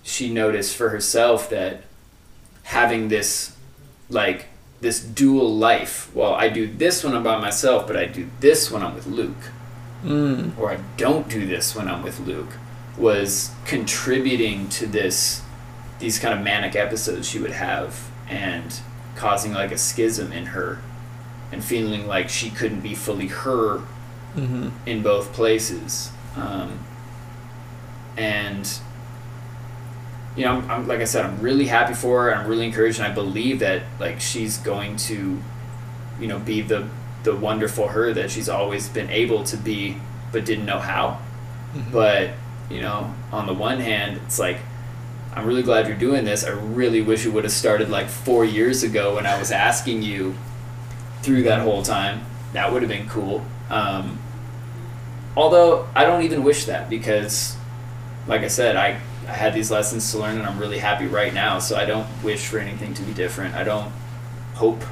[0.03, 1.83] she noticed for herself that
[2.65, 3.57] having this
[4.11, 4.47] like
[4.81, 8.71] this dual life well i do this when i'm by myself but i do this
[8.71, 9.51] when i'm with luke
[10.05, 10.57] Mm.
[10.59, 12.53] or I don't do this when I'm with Luke
[12.97, 15.43] was contributing to this
[15.99, 18.81] these kind of manic episodes she would have and
[19.17, 20.79] causing like a schism in her
[21.51, 23.83] and feeling like she couldn't be fully her
[24.37, 24.69] Mm-hmm.
[24.87, 26.79] in both places um,
[28.17, 28.79] and
[30.37, 32.67] you know I'm, I'm, like i said i'm really happy for her and i'm really
[32.67, 35.41] encouraged and i believe that like she's going to
[36.21, 36.87] you know be the
[37.25, 39.97] the wonderful her that she's always been able to be
[40.33, 41.21] but didn't know how.
[41.93, 42.31] But
[42.71, 44.59] you know on the one hand it's like
[45.35, 46.45] i'm really glad you're doing this.
[46.45, 50.03] I really wish it would have started like four years ago when i was asking
[50.03, 50.35] you
[51.23, 52.25] through that whole time.
[52.53, 53.45] That would have been cool.
[53.71, 54.19] Um,
[55.37, 57.57] although i don't even wish that because
[58.27, 61.33] like i said I, I had these lessons to learn and i'm really happy right
[61.33, 61.59] now.
[61.59, 63.55] So i don't wish for anything to be different.
[63.55, 63.93] I don't
[64.55, 64.83] hope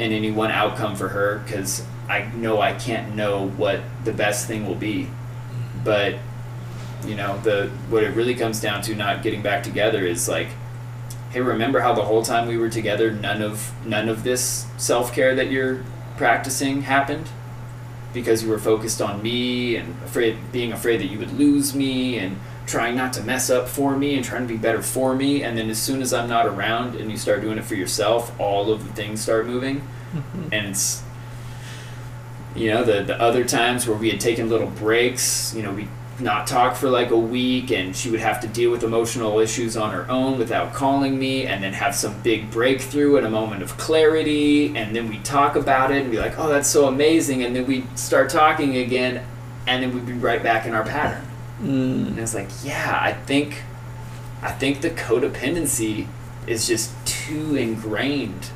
[0.00, 4.46] in any one outcome for her because I know I can't know what the best
[4.46, 5.08] thing will be.
[5.84, 6.16] But
[7.06, 10.48] you know, the what it really comes down to not getting back together is like,
[11.30, 15.14] hey, remember how the whole time we were together, none of none of this self
[15.14, 15.84] care that you're
[16.16, 17.28] practicing happened
[18.12, 22.18] because you were focused on me and afraid being afraid that you would lose me
[22.18, 22.38] and
[22.70, 25.58] trying not to mess up for me and trying to be better for me and
[25.58, 28.70] then as soon as I'm not around and you start doing it for yourself all
[28.72, 29.80] of the things start moving.
[30.14, 30.48] Mm-hmm.
[30.52, 31.02] And it's
[32.54, 35.88] you know the the other times where we had taken little breaks you know we
[36.18, 39.76] not talk for like a week and she would have to deal with emotional issues
[39.76, 43.62] on her own without calling me and then have some big breakthrough and a moment
[43.62, 47.42] of clarity and then we talk about it and be like oh that's so amazing
[47.42, 49.24] and then we start talking again
[49.66, 51.26] and then we'd be right back in our pattern
[51.60, 52.08] Mm.
[52.08, 53.62] and it's like yeah i think
[54.42, 56.06] i think the codependency
[56.46, 58.50] is just too ingrained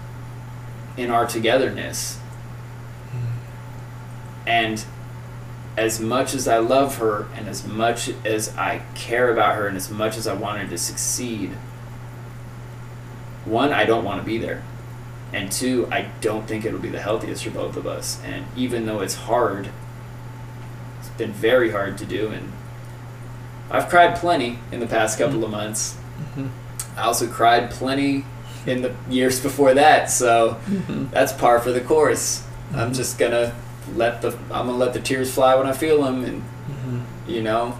[0.96, 2.18] in our togetherness
[4.46, 4.84] and
[5.76, 9.76] as much as I love her and as much as I care about her and
[9.76, 11.50] as much as I want her to succeed,
[13.44, 14.62] one, I don't want to be there.
[15.32, 18.20] And two, I don't think it'll be the healthiest for both of us.
[18.24, 19.68] And even though it's hard,
[21.00, 22.28] it's been very hard to do.
[22.28, 22.52] And
[23.74, 25.44] I've cried plenty in the past couple mm-hmm.
[25.44, 25.96] of months.
[26.36, 26.50] Mhm.
[26.96, 28.24] I also cried plenty
[28.66, 30.10] in the years before that.
[30.10, 31.06] So mm-hmm.
[31.10, 32.44] that's par for the course.
[32.70, 32.92] I'm mm-hmm.
[32.92, 33.52] just gonna
[33.96, 36.44] let the I'm gonna let the tears fly when I feel them, and
[37.26, 37.76] you know,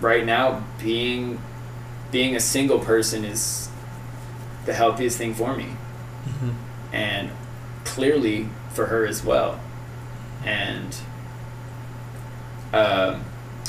[0.00, 1.40] right now being
[2.12, 3.68] being a single person is
[4.64, 5.76] the healthiest thing for me,
[6.92, 7.30] and
[7.84, 9.58] clearly for her as well,
[10.44, 10.96] and.
[12.72, 13.24] Um,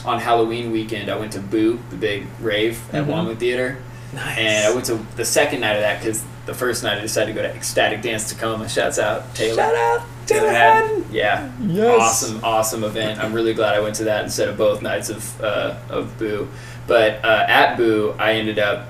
[0.06, 3.08] on Halloween weekend, I went to Boo, the big rave at Mhm.
[3.08, 3.78] WaMu Theater,
[4.14, 4.38] Nice.
[4.38, 7.34] and I went to the second night of that because the first night I decided
[7.36, 8.68] to go to Ecstatic Dance Tacoma.
[8.68, 9.56] Shouts out Taylor.
[9.56, 12.00] Shout out Taylor had- Yeah, Yes.
[12.02, 13.24] awesome, awesome event.
[13.24, 16.48] I'm really glad I went to that instead of both nights of uh, of Boo.
[16.88, 18.88] But uh, at Boo, I ended up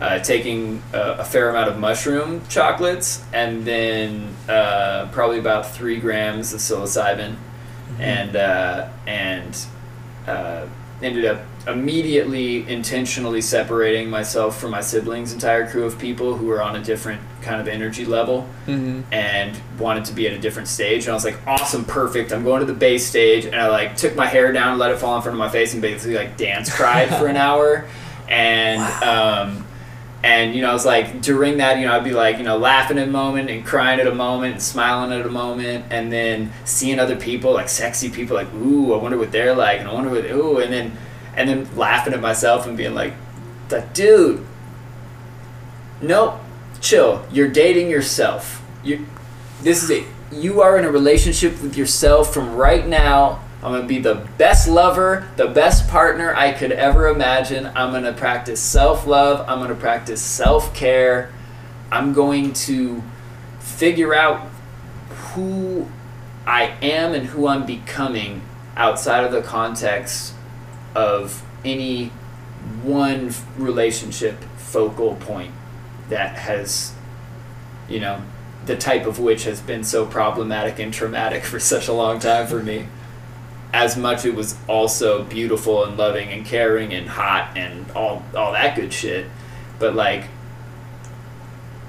[0.00, 5.96] uh, taking a, a fair amount of mushroom chocolates and then uh, probably about three
[5.98, 7.36] grams of psilocybin,
[7.98, 9.56] and uh, and
[10.26, 10.66] uh,
[11.02, 16.62] ended up immediately intentionally separating myself from my siblings' entire crew of people who were
[16.62, 19.02] on a different kind of energy level Mm-hmm.
[19.12, 21.04] and wanted to be at a different stage.
[21.04, 22.32] And I was like, awesome, perfect.
[22.32, 23.44] I'm going to the bass stage.
[23.44, 25.74] And I like took my hair down, let it fall in front of my face,
[25.74, 27.86] and basically like dance cried for an hour.
[28.28, 29.66] And um,
[30.24, 32.56] and you know, I was like during that, you know, I'd be like, you know,
[32.56, 36.10] laughing at a moment and crying at a moment and smiling at a moment, and
[36.10, 39.88] then seeing other people like sexy people, like, ooh, I wonder what they're like, and
[39.88, 40.96] I wonder what, ooh, and then
[41.36, 43.12] and then laughing at myself and being like,
[43.70, 44.46] like, dude,
[46.00, 46.40] nope,
[46.80, 47.26] chill.
[47.30, 48.64] You're dating yourself.
[48.82, 49.04] You,
[49.60, 50.06] this is it.
[50.32, 53.43] You are in a relationship with yourself from right now.
[53.64, 57.66] I'm gonna be the best lover, the best partner I could ever imagine.
[57.74, 59.48] I'm gonna practice self love.
[59.48, 61.32] I'm gonna practice self care.
[61.90, 63.02] I'm going to
[63.60, 64.46] figure out
[65.32, 65.88] who
[66.46, 68.42] I am and who I'm becoming
[68.76, 70.34] outside of the context
[70.94, 72.08] of any
[72.82, 75.52] one relationship focal point
[76.10, 76.92] that has,
[77.88, 78.20] you know,
[78.66, 82.46] the type of which has been so problematic and traumatic for such a long time
[82.46, 82.88] for me.
[83.74, 88.52] As much it was also beautiful and loving and caring and hot and all all
[88.52, 89.26] that good shit,
[89.80, 90.26] but like,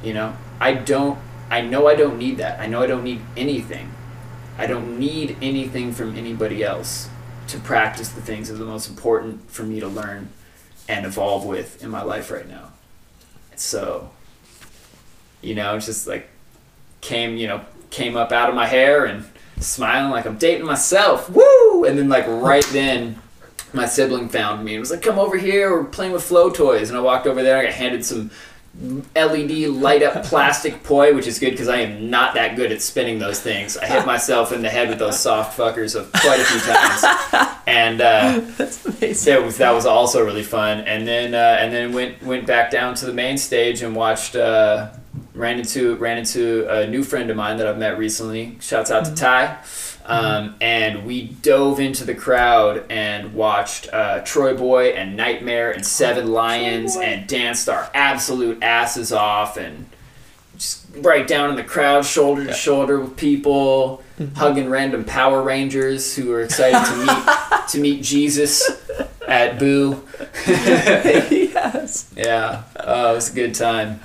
[0.04, 1.20] you know, I don't.
[1.52, 2.60] I know I don't need that.
[2.60, 3.92] I know I don't need anything.
[4.58, 7.08] I don't need anything from anybody else
[7.50, 10.30] to practice the things that are the most important for me to learn
[10.90, 12.72] and evolve with in my life right now.
[13.56, 14.10] So,
[15.42, 16.30] you know, just like
[17.02, 19.26] came, you know, came up out of my hair and
[19.60, 21.30] smiling like I'm dating myself.
[21.30, 21.65] Woo!
[21.86, 23.22] And then like right then
[23.74, 26.90] my sibling found me and was like, "Come over here, we're playing with flow toys."
[26.90, 27.58] And I walked over there.
[27.58, 28.32] I got handed some
[29.16, 32.82] LED light up plastic poi, which is good because I am not that good at
[32.82, 33.78] spinning those things.
[33.78, 37.60] I hit myself in the head with those soft fuckers of quite a few times,
[37.68, 39.34] and uh, That's amazing.
[39.34, 40.82] that was that was also really fun.
[40.82, 44.36] And then uh, and then went went back down to the main stage and watched.
[44.36, 44.90] Uh,
[45.34, 48.58] ran into ran into a new friend of mine that I've met recently.
[48.62, 49.58] Shouts out to Ty.
[50.08, 56.32] Um, and we dove into the crowd and watched uh, TroyBoi and NGHTMRE and Seven
[56.32, 59.88] Lions and danced our absolute asses off and
[60.58, 64.04] just right down in the crowd, shoulder to shoulder with people,
[64.36, 68.64] hugging random Power Rangers who were excited to meet to meet Jesus
[69.28, 70.04] at Boo.
[70.48, 72.14] yes.
[72.16, 74.00] Yeah, oh, it was a good time.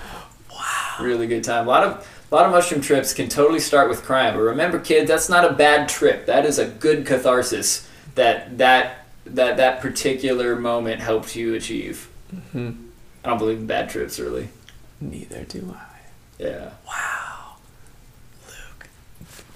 [0.50, 1.66] Wow, really good time.
[1.66, 4.78] A lot of a lot of mushroom trips can totally start with crying, but remember,
[4.78, 6.26] kids, that's not a bad trip.
[6.26, 12.08] That is a good catharsis that that that that particular moment helped you achieve.
[12.54, 12.86] Mhm.
[13.24, 14.48] I don't believe in bad trips, really.
[15.00, 15.98] Neither do I.
[16.42, 17.56] Yeah, Wow.
[18.48, 18.88] Luke.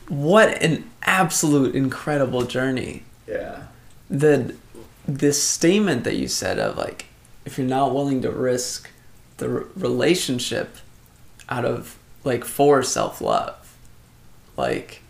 [0.08, 3.04] What an absolute incredible journey.
[3.28, 3.62] yeah,
[4.10, 4.54] The
[5.06, 7.06] this statement that you said of like
[7.44, 8.90] if you're not willing to risk
[9.38, 10.76] the r- relationship
[11.48, 13.76] out of like for self-love
[14.56, 15.02] like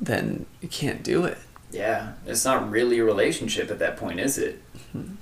[0.00, 1.38] then you can't do it.
[1.70, 2.12] yeah.
[2.26, 4.62] It's not really a relationship at that point, is it?
[4.76, 5.14] Mm-hmm.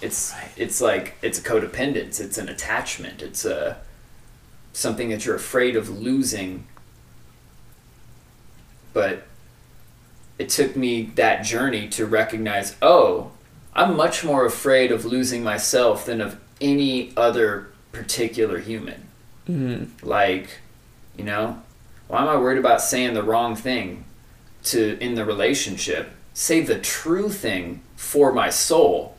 [0.00, 2.20] It's it's like it's a codependence.
[2.20, 3.22] It's an attachment.
[3.22, 3.78] It's a
[4.72, 6.66] something that you're afraid of losing.
[8.92, 9.24] But
[10.38, 13.32] it took me that journey to recognize, oh,
[13.74, 19.07] I'm much more afraid of losing myself than of any other particular human.
[19.48, 19.88] Mm.
[20.02, 20.48] Like,
[21.16, 21.62] you know,
[22.06, 24.04] why am I worried about saying the wrong thing
[24.64, 26.10] to in the relationship?
[26.34, 29.16] Say the true thing for my soul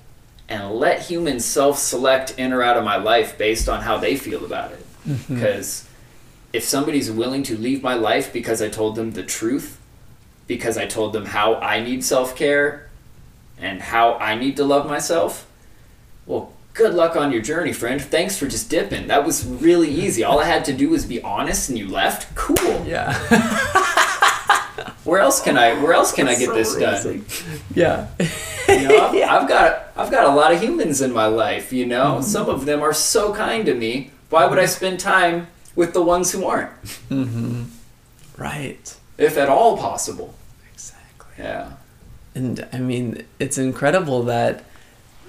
[0.47, 4.45] and let humans self-select in or out of my life based on how they feel
[4.45, 4.85] about it.
[5.27, 5.87] Because
[6.53, 9.79] if somebody's willing to leave my life because I told them the truth,
[10.47, 12.89] because I told them how I need self-care
[13.59, 15.45] and how I need to love myself,
[16.25, 18.01] well, good luck on your journey, friend.
[18.01, 19.07] Thanks for just dipping.
[19.07, 20.23] That was really easy.
[20.23, 22.33] All I had to do was be honest and you left.
[22.35, 22.85] Cool.
[22.85, 23.13] Yeah.
[25.03, 27.25] Where else can I where else can I get So this done?
[27.73, 28.07] Yeah.
[28.67, 31.73] You know, I've, I've got I've got a lot of humans in my life.
[31.73, 34.11] You know, some of them are so kind to me.
[34.29, 36.69] Why would I spend time with the ones who aren't,
[37.09, 37.63] Mm-hmm.
[38.37, 38.95] right.
[39.17, 40.35] if at all possible?
[40.73, 41.33] Exactly.
[41.39, 41.71] Yeah,
[42.35, 44.63] And I mean, it's incredible that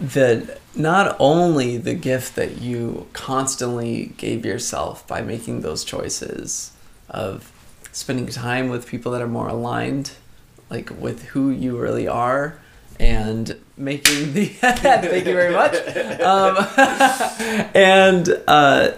[0.00, 6.72] that not only the gift that you constantly gave yourself by making those choices
[7.10, 7.52] of
[7.92, 10.12] spending time with people that are more aligned,
[10.70, 12.58] like with who you really are,
[12.98, 15.74] and making the thank you very much,
[16.20, 16.56] um,
[17.74, 18.92] and uh,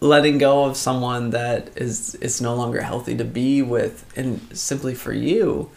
[0.00, 4.94] letting go of someone that is is no longer healthy to be with, and simply
[4.94, 5.70] for you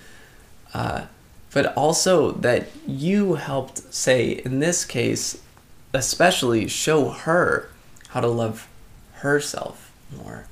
[0.74, 1.05] uh,
[1.54, 5.41] but also that you helped say in this case
[5.93, 7.70] especially show her
[8.10, 8.68] how to love
[9.14, 10.47] herself more.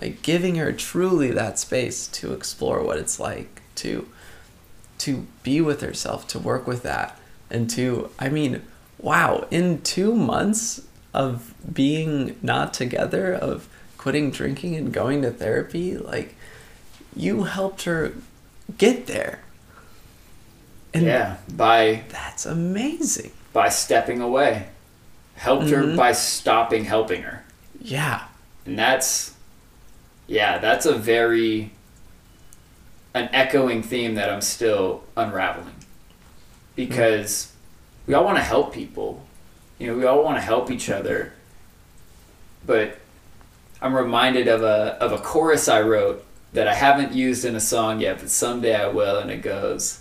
[0.00, 4.08] Like giving her truly that space to explore what it's like to
[4.98, 7.18] to be with herself to work with that.
[7.50, 8.62] And to i mean
[8.98, 15.96] wow in two months of being not together of quitting drinking and going to therapy
[15.96, 16.34] like
[17.14, 18.14] you helped her
[18.78, 19.40] get there
[20.98, 21.36] and yeah.
[21.56, 24.66] By that's amazing by stepping away,
[25.34, 25.96] helped her Mhm.
[25.96, 27.44] by stopping helping her,
[27.80, 28.24] yeah
[28.64, 29.32] and that's
[30.26, 31.70] yeah, that's a very
[33.14, 35.74] an echoing theme that I'm still unraveling
[36.74, 37.52] because
[38.06, 39.24] we all want to help people,
[39.78, 41.32] you know, we all want to help each other,
[42.66, 42.98] but
[43.80, 47.60] I'm reminded of a of a chorus I wrote that I haven't used in a
[47.60, 50.00] song yet, but someday I will, and it goes.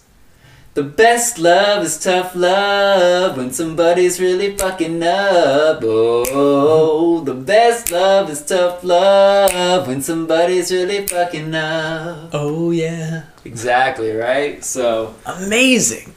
[0.75, 5.79] The best love is tough love when somebody's really fucking up.
[5.81, 12.31] Oh, the best love is tough love when somebody's really fucking up.
[12.33, 14.61] oh yeah Exactly, right?
[14.65, 16.13] So amazing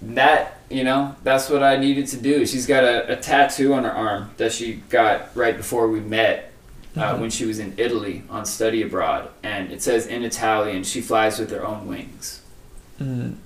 [0.00, 2.46] that, you know, that's what I needed to do.
[2.46, 6.52] She's got a, a tattoo on her arm that she got right before we met
[6.96, 9.28] uh, when she was in Italy on study abroad.
[9.42, 12.40] And it says in Italian, she flies with her own wings.
[12.98, 13.36] mm.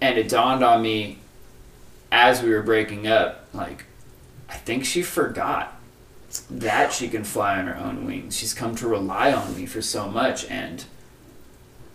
[0.00, 1.18] And it dawned on me
[2.12, 3.84] as we were breaking up, like,
[4.48, 5.76] I think she forgot
[6.50, 8.36] that she can fly on her own wings.
[8.36, 10.84] She's come to rely on me for so much, and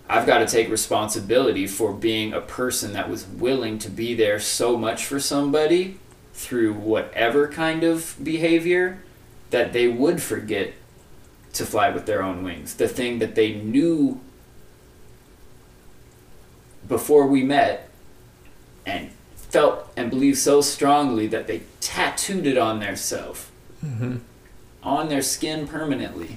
[0.10, 4.40] I've got to take responsibility for being a person that was willing to be there
[4.40, 6.00] so much for somebody
[6.34, 9.04] through whatever kind of behavior
[9.50, 10.74] that they would forget
[11.54, 12.76] to fly with their own wings.
[12.76, 14.20] The thing that they knew
[16.88, 17.89] before we met
[18.90, 23.52] and felt and believed so strongly that they tattooed it on their self.
[23.86, 24.18] Mm-hmm.
[24.84, 26.36] on their skin permanently.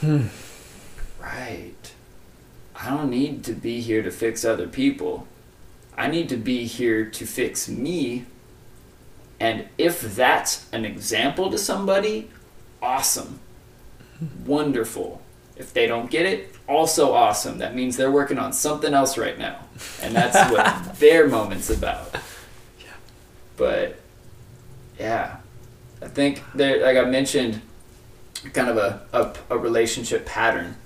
[0.00, 0.28] Hmm.
[1.20, 1.92] right.
[2.74, 5.28] I don't need to be here to fix other people.
[5.96, 8.24] I need to be here to fix me.
[9.38, 12.30] And if that's an example to somebody
[12.80, 13.40] awesome.
[14.46, 15.20] Wonderful.
[15.56, 17.58] If they don't get it also awesome.
[17.58, 19.63] That means they're working on something else right now
[20.02, 22.14] and that's what their moment's about.
[23.56, 23.96] But
[24.98, 25.38] yeah.
[26.02, 27.62] I think there like i mentioned
[28.52, 30.76] kind of a, a, a relationship pattern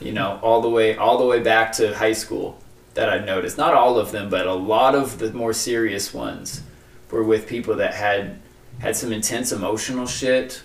[0.00, 2.58] you know all the way all the way back to high school
[2.92, 3.56] that i noticed.
[3.56, 6.62] Not all of them but a lot of the more serious ones
[7.10, 8.38] were with people that had
[8.80, 10.62] had some intense emotional shit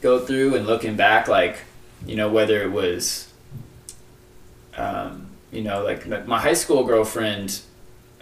[0.00, 1.58] go through and looking back like
[2.06, 3.32] you know whether it was
[4.76, 7.60] um, you know like my- high school girlfriend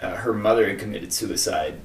[0.00, 1.80] uh, her mother had committed suicide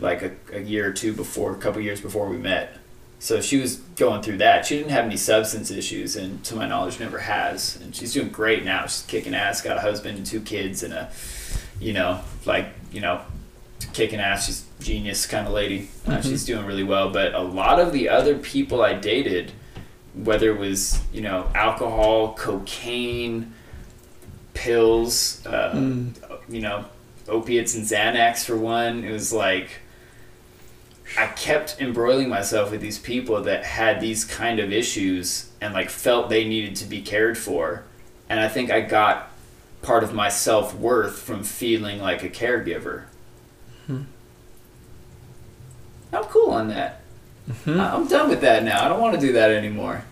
[0.00, 2.76] like a, a year or two before a couple years before we met.
[3.20, 4.66] So she was going through that.
[4.66, 7.76] She didn't have any substance issues and to my knowledge never has.
[7.76, 8.82] And she's doing great now.
[8.82, 9.62] She's kicking ass.
[9.62, 11.10] Got a husband and two kids and a
[11.80, 13.20] you know like you know
[13.92, 14.46] kicking ass.
[14.46, 15.88] She's genius kind of lady.
[16.04, 17.10] Uh, she's doing really well.
[17.10, 19.52] But a lot of the other people i dated
[20.14, 23.54] whether it was you know alcohol cocaine
[24.54, 26.12] pills uh, Mm.
[26.48, 26.84] you know
[27.28, 29.04] opiates and xanax for one.
[29.04, 29.80] It was like
[31.18, 35.90] i kept embroiling myself with these people that had these kind of issues and like
[35.90, 37.82] felt they needed to be cared for.
[38.28, 39.30] And i think i got
[39.82, 43.04] part of my self-worth from feeling like a caregiver.
[46.12, 47.00] I'm cool on that.
[47.66, 48.84] I- i'm done with that now.
[48.84, 50.04] I don't want to do that anymore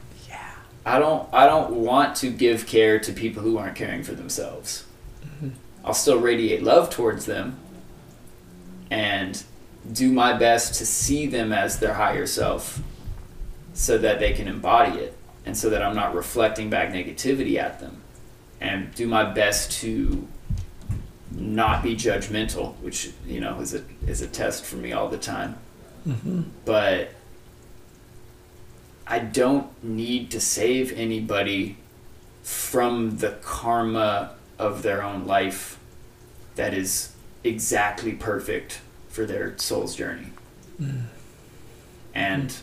[0.85, 4.85] I don't I don't want to give care to people who aren't caring for themselves.
[5.25, 5.51] Mm-hmm.
[5.85, 7.59] I'll still radiate love towards them
[8.91, 9.43] and
[9.93, 12.83] do my best to see them as their higher self
[13.73, 15.17] so that they can embody it
[15.47, 18.03] and so that I'm not reflecting back negativity at them
[18.61, 20.27] and do my best to
[21.31, 25.19] not be judgmental which you know is a is a test for me all the
[25.19, 25.57] time.
[26.07, 26.43] Mm-hmm.
[26.65, 27.11] But
[29.11, 31.77] I don't need to save anybody
[32.43, 35.79] from the karma of their own life
[36.55, 37.13] that is
[37.45, 40.29] exactly perfect for their soul's journey.
[42.15, 42.55] And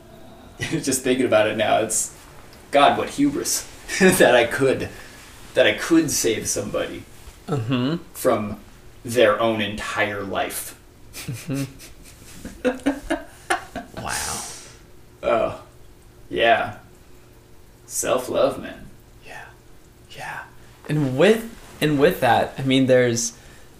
[0.60, 2.14] just thinking about it now, it's
[2.70, 3.66] God, what hubris
[4.00, 4.88] that I could
[5.54, 7.02] that I could save somebody
[7.48, 7.96] Mm-hmm.
[8.12, 8.60] from
[9.04, 10.78] their own entire life.
[13.96, 14.42] Wow.
[15.22, 15.62] Oh,
[16.28, 16.78] yeah.
[17.86, 18.86] Self love, man.
[19.26, 19.44] Yeah.
[20.10, 20.42] Yeah.
[20.88, 23.38] And with and with that, I mean there's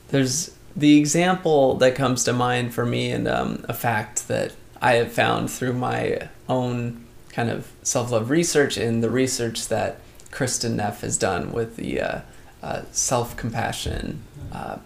[0.09, 4.94] there's the example that comes to mind for me and um, a fact that I
[4.94, 11.01] have found through my own kind of self-love research and the research that Kristin Neff
[11.01, 12.20] has done with the uh,
[12.62, 14.22] uh, self-compassion
[14.53, 14.78] uh,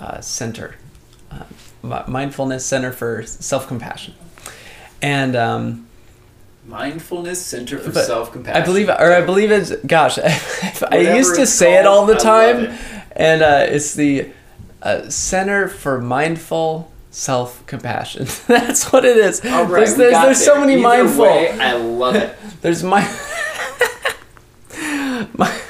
[0.00, 0.76] uh, center,
[1.30, 1.44] uh,
[2.08, 4.14] mindfulness center for self-compassion.
[5.00, 5.86] And um,
[6.70, 8.62] Mindfulness Center for Self Compassion.
[8.62, 9.74] I believe, or I believe it's.
[9.84, 10.18] Gosh,
[10.90, 12.78] I, used to say it all the called, time,
[13.12, 14.30] and uh, it's the
[14.80, 18.26] uh, Center for Mindful Self Compassion.
[18.46, 19.44] That's what it is.
[19.44, 21.24] All right, there's there's, there's so many Either mindful.
[21.24, 22.36] way, I love it.
[22.60, 23.02] There's my.
[25.32, 25.60] my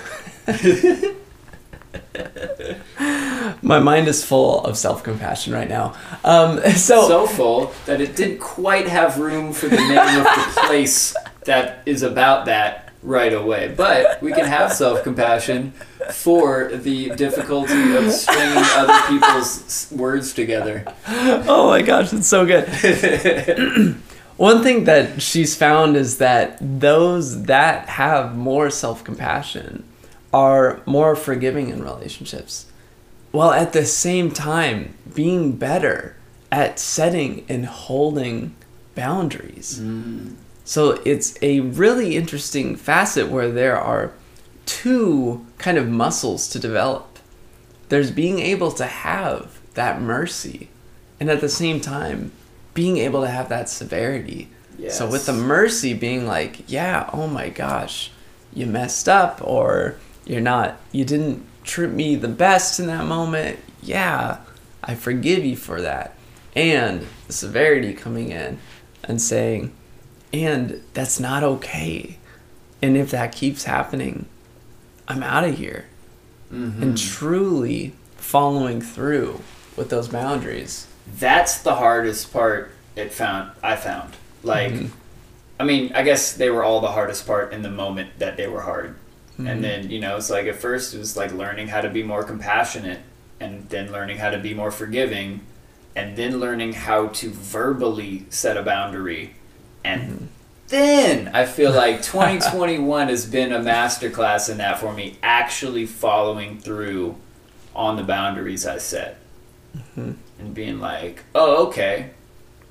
[3.63, 5.95] my mind is full of self compassion right now.
[6.25, 10.61] Um, so, so full that it didn't quite have room for the name of the
[10.67, 13.73] place that is about that right away.
[13.77, 15.73] But we can have self compassion
[16.13, 20.85] for the difficulty of stringing other people's words together.
[21.07, 22.67] oh my gosh, it's so good.
[24.37, 29.85] One thing that she's found is that those that have more self compassion
[30.33, 32.65] are more forgiving in relationships,
[33.31, 36.16] while at the same time being better
[36.51, 38.55] at setting and holding
[38.95, 39.78] boundaries.
[39.81, 40.35] Mm.
[40.64, 44.12] So it's a really interesting facet where there are
[44.66, 47.18] two kind of muscles to develop.
[47.89, 50.68] There's being able to have that mercy
[51.18, 52.33] and at the same time
[52.74, 54.49] being able to have that severity.
[54.89, 58.11] So with the mercy being like, yeah, oh my gosh,
[58.55, 63.59] you messed up or you're not you didn't treat me the best in that moment.
[63.83, 64.39] Yeah,
[64.83, 66.17] I forgive you for that.
[66.55, 68.59] And the severity coming in
[69.05, 69.73] and saying,
[70.33, 72.19] and that's not okay.
[72.83, 74.27] And if that keeps happening,
[75.07, 75.87] I'm out of here.
[76.53, 76.83] Mm-hmm.
[76.83, 79.41] And truly following through
[79.77, 80.87] with those boundaries.
[81.19, 84.15] That's the hardest part it found I found.
[84.43, 84.87] Like mm-hmm.
[85.61, 88.47] I mean, I guess they were all the hardest part in the moment that they
[88.47, 88.97] were hard.
[89.47, 89.62] And mm-hmm.
[89.62, 92.22] then, you know, it's like at first it was like learning how to be more
[92.22, 93.01] compassionate
[93.38, 95.41] and then learning how to be more forgiving
[95.97, 99.34] and then learning how to verbally set a boundary.
[99.82, 100.24] And mm-hmm.
[100.68, 106.59] then I feel like 2021 has been a masterclass in that for me, actually following
[106.59, 107.16] through
[107.74, 109.18] on the boundaries I set.
[109.76, 110.12] Mm-hmm.
[110.38, 112.11] And being like, oh, okay,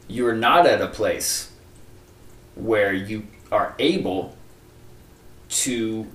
[0.07, 1.51] you're not at a place
[2.55, 4.35] where you are able
[5.49, 6.07] to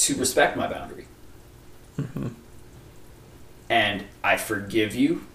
[0.00, 1.06] to respect my boundary.
[1.98, 2.28] Mm-hmm.
[3.68, 5.26] And I forgive you,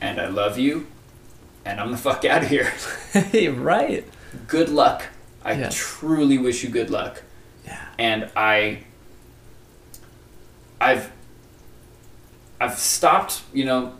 [0.00, 0.86] and I love you,
[1.64, 2.72] and I'm the fuck out of here.
[3.54, 4.04] right.
[4.48, 5.04] Good luck.
[5.44, 5.70] I Yeah.
[5.72, 7.22] truly wish you good luck.
[7.64, 7.78] Yeah.
[7.98, 8.84] and I
[10.80, 11.12] I've
[12.60, 13.94] I've stopped, you know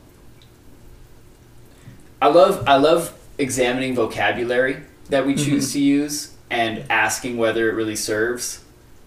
[2.20, 5.72] I love I love examining vocabulary that we choose mm-hmm.
[5.72, 8.61] to use and asking whether it really serves.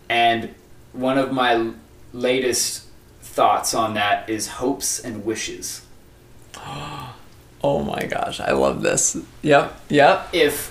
[0.10, 0.54] And
[0.94, 1.72] one of my
[2.14, 2.86] latest
[3.22, 5.86] thoughts on that is hopes and wishes.
[7.64, 9.18] Oh my gosh, I love this.
[9.42, 10.30] Yep, yep.
[10.32, 10.70] if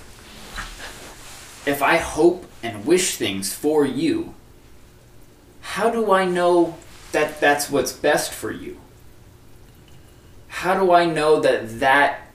[1.66, 4.34] if I hope and wish things for you,
[5.60, 6.76] how do I know
[7.10, 8.78] that that's what's best for you?
[10.48, 12.28] How do I know that that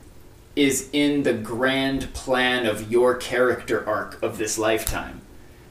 [0.55, 5.18] is in the grand plan of your character arc of this lifetime?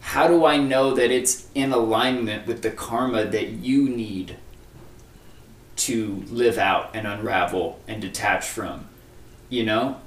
[0.09, 4.39] How do I know that it's in alignment with the karma that you need
[5.77, 8.87] to live out and unravel and detach from?
[9.51, 10.01] You know?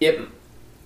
[0.00, 0.20] it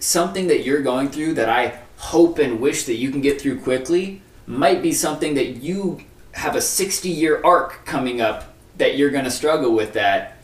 [0.01, 3.61] something that you're going through that I hope and wish that you can get through
[3.61, 6.01] quickly might be something that you
[6.33, 10.39] have a 60 year arc coming up that you're going to struggle with that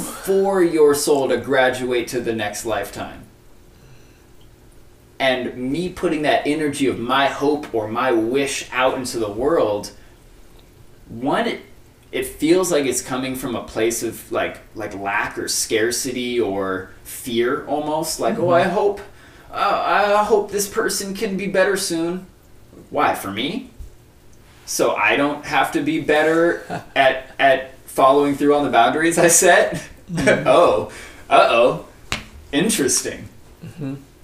[0.00, 3.23] for your soul to graduate to the next lifetime.
[5.18, 9.92] And me putting that energy of my hope or my wish out into the world,
[11.08, 11.62] one, it,
[12.10, 16.90] it feels like it's coming from a place of like like lack or scarcity or
[17.04, 18.20] fear almost.
[18.20, 19.00] Like, oh, I hope,
[19.50, 22.26] uh, I hope this person can be better soon.
[22.90, 23.70] Why for me?
[24.66, 29.28] So I don't have to be better at at following through on the boundaries I
[29.28, 29.82] set.
[30.18, 30.92] oh,
[31.30, 31.86] uh oh,
[32.52, 33.28] interesting.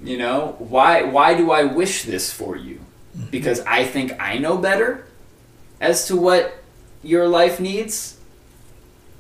[0.03, 1.03] You know why?
[1.03, 2.81] Why do I wish this for you?
[3.17, 3.31] Mm-hmm.
[3.31, 5.07] Because I think I know better
[5.81, 6.63] as to what
[7.03, 8.17] your life needs.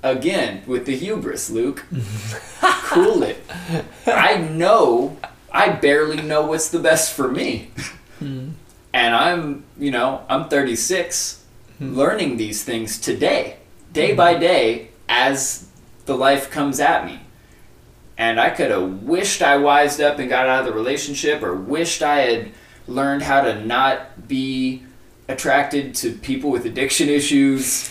[0.02, 1.84] Again, with the hubris, Luke.
[1.92, 2.86] Mm-hmm.
[2.90, 3.42] cool it.
[4.06, 5.16] I know.
[5.52, 7.70] I barely know what's the best for me.
[8.18, 8.50] Hmm.
[8.92, 11.44] And I'm, you know, I'm 36,
[11.78, 11.94] hmm.
[11.96, 13.58] learning these things today,
[13.92, 14.16] day hmm.
[14.16, 15.68] by day, as
[16.06, 17.19] the life comes at me.
[18.20, 21.54] And I could have wished I wised up and got out of the relationship, or
[21.54, 22.52] wished I had
[22.86, 24.82] learned how to not be
[25.26, 27.90] attracted to people with addiction issues.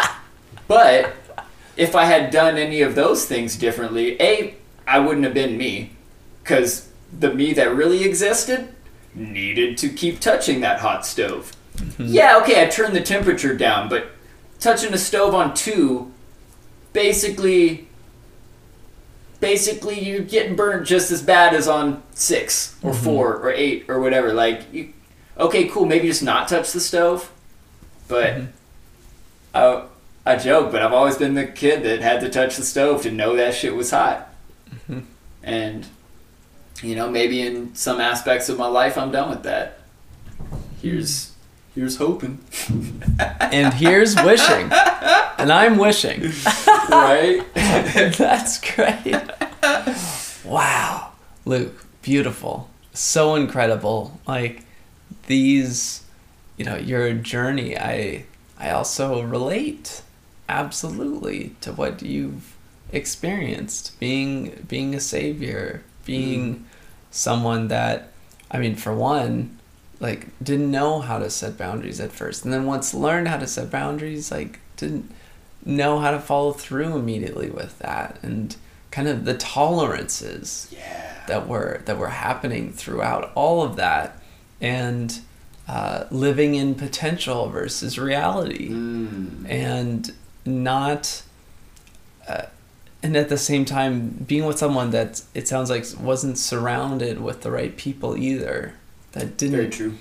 [0.68, 1.14] but
[1.76, 4.54] if I had done any of those things differently, A,
[4.86, 5.90] I wouldn't have been me.
[6.42, 8.74] Because the me that really existed
[9.14, 11.52] needed to keep touching that hot stove.
[11.76, 12.06] Mm-hmm.
[12.06, 14.12] Yeah, okay, I turned the temperature down, but
[14.60, 16.10] touching a stove on two,
[16.94, 17.88] basically,
[19.42, 23.04] basically you're getting burnt just as bad as on six or mhm.
[23.04, 24.32] four or eight or whatever.
[24.32, 24.92] Like, you,
[25.36, 27.30] okay, cool, maybe just not touch the stove,
[28.06, 28.48] but mhm.
[29.52, 29.84] I,
[30.24, 33.10] I joke, but I've always been the kid that had to touch the stove to
[33.10, 34.32] know that shit was hot,
[34.70, 35.00] mm-hmm.
[35.42, 35.86] and
[36.80, 39.78] you know, maybe in some aspects of my life, I'm done with that.
[40.80, 41.31] Here's
[41.74, 42.38] here's hoping,
[43.18, 44.70] And here's wishing.
[45.38, 46.32] And I'm wishing.
[46.90, 47.42] right?
[47.54, 49.16] That's great.
[50.44, 51.12] Wow.
[51.44, 52.68] Luke, beautiful.
[52.92, 54.20] So incredible.
[54.26, 54.64] Like
[55.26, 56.02] these,
[56.56, 58.26] you know, your journey, I
[58.58, 60.02] I also relate
[60.48, 62.54] absolutely to what you've
[62.92, 66.62] experienced being being a savior, being mm.
[67.10, 68.12] someone that
[68.50, 69.58] I mean, for one,
[70.02, 72.44] like didn't know how to set boundaries at first.
[72.44, 75.08] And then once learned how to set boundaries, like didn't
[75.64, 78.56] know how to follow through immediately with that and
[78.90, 81.22] kind of the tolerances yeah.
[81.28, 84.18] that were that were happening throughout all of that
[84.60, 85.20] and
[85.68, 89.48] uh, living in potential versus reality Mm.
[89.48, 90.12] and
[90.44, 91.22] not
[92.28, 92.46] uh,
[93.04, 97.42] and at the same time being with someone that it sounds like wasn't surrounded with
[97.42, 98.74] the right people either
[99.12, 99.94] that didn't Very true.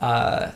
[0.00, 0.50] uh,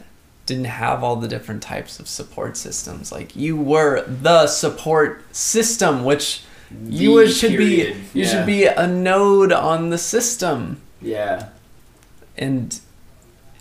[0.47, 3.13] didn't have all the different types of support systems.
[3.13, 6.43] Like you were the support system, which
[6.87, 8.21] you The would- should period, be.
[8.21, 8.31] You yeah.
[8.31, 11.49] should be a node on the system, Yeah.
[12.37, 12.79] and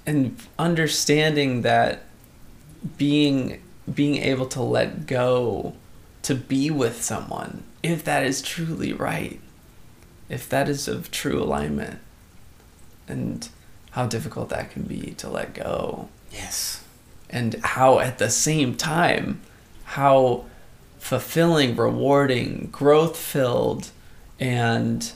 [0.05, 2.03] and understanding that
[2.97, 3.61] being
[3.93, 5.73] being able to let go
[6.23, 9.39] to be with someone if that is truly right
[10.29, 11.99] if that is of true alignment
[13.07, 13.49] and
[13.99, 16.81] how difficult that can be to let go Yes.
[17.29, 19.41] and how at the same time
[19.83, 20.45] how
[20.99, 23.91] fulfilling rewarding growth filled
[24.39, 25.11] and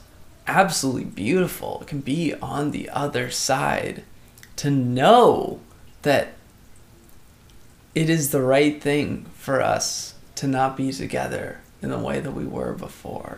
[0.48, 4.04] absolutely beautiful it can be on the other side
[4.58, 5.62] to know
[6.02, 6.34] that
[7.96, 12.32] it is the right thing for us to not be together in the way that
[12.32, 13.38] we were before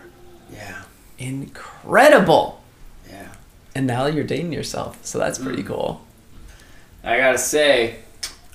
[0.51, 0.81] Yeah.
[1.19, 2.61] incredible.
[3.75, 5.67] And now you're dating yourself so that's pretty Mm.
[5.67, 6.01] cool
[7.03, 7.97] I gotta say,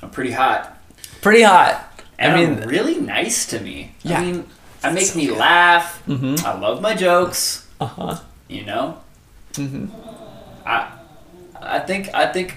[0.02, 0.76] I'm pretty hot.
[1.22, 3.92] pretty hot And i mean are really nice to me.
[4.02, 4.18] Yeah.
[4.18, 4.44] I mean,
[4.82, 5.38] I make so me good.
[5.38, 6.02] laugh.
[6.08, 6.42] Mhm.
[6.44, 7.66] I love my jokes.
[7.80, 8.16] uh-huh
[8.48, 8.98] You know.
[9.54, 9.86] Mm-hmm.
[10.66, 10.90] I,
[11.60, 12.56] I think I think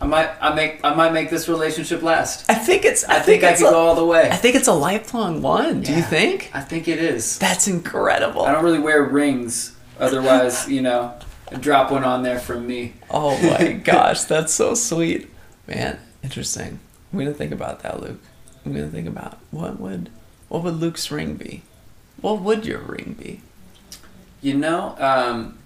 [0.00, 2.48] I might I make I might make this relationship last.
[2.50, 3.02] I think it's.
[3.08, 4.30] I, I think I it's could go all the way.
[4.30, 5.82] I think it's a lifelong one.
[5.82, 6.50] Do you think?
[6.54, 7.38] I think it is.
[7.38, 8.42] That's incredible.
[8.42, 11.12] I don't really wear rings, otherwise, you know,
[11.60, 12.94] drop one on there from me.
[13.10, 15.30] Oh my gosh, that's so sweet,
[15.66, 15.98] man.
[16.22, 16.78] Interesting.
[17.12, 18.20] I'm gonna think about that, Luke.
[18.64, 20.10] I'm gonna think about what would,
[20.48, 21.62] what would Luke's ring be?
[22.20, 23.40] What would your ring be?
[24.40, 25.58] You know, um,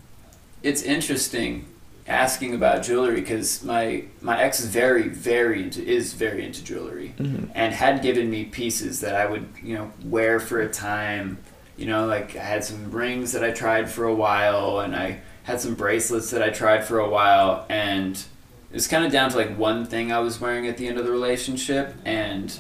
[0.62, 1.66] it's interesting
[2.07, 7.14] asking about jewelry because my my ex is very very into, is very into jewelry
[7.18, 7.49] Mhm.
[7.55, 11.39] and had given me pieces that I would you know wear for a time.
[11.76, 15.18] You know, like I had some rings that I tried for a while, and I
[15.45, 19.30] had some bracelets that I tried for a while, and it was kind of down
[19.30, 22.57] to like one thing I was wearing at the end of the relationship, and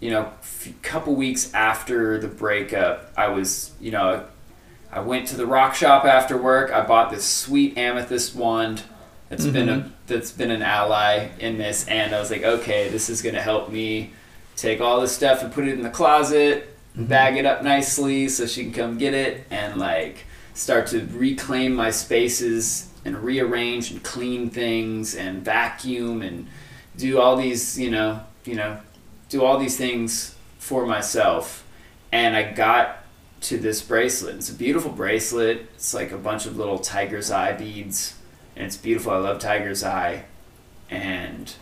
[0.00, 0.30] you know,
[0.66, 4.24] a couple weeks after the breakup, I was, you know,
[4.92, 6.70] I went to the rock shop after work.
[6.70, 8.82] I bought this sweet amethyst wand
[9.28, 9.88] that's been a mm-hmm.
[10.06, 13.70] that's been an ally in this, and I was like, okay, this is gonna help
[13.70, 14.12] me
[14.56, 17.06] take all this stuff and put it in the closet, mm-hmm.
[17.06, 20.23] bag it up nicely so she can come get it, and like
[20.54, 26.46] start to reclaim my spaces and rearrange and clean things and vacuum and
[26.96, 28.78] do all these, you know, you know,
[29.28, 31.66] do all these things for myself.
[32.12, 33.04] And I got
[33.42, 34.36] to this bracelet.
[34.36, 35.68] It's a beautiful bracelet.
[35.74, 38.16] It's like a bunch of little tiger's eye beads,
[38.56, 39.12] and it's beautiful.
[39.12, 40.24] I love tiger's eye,
[40.88, 41.52] and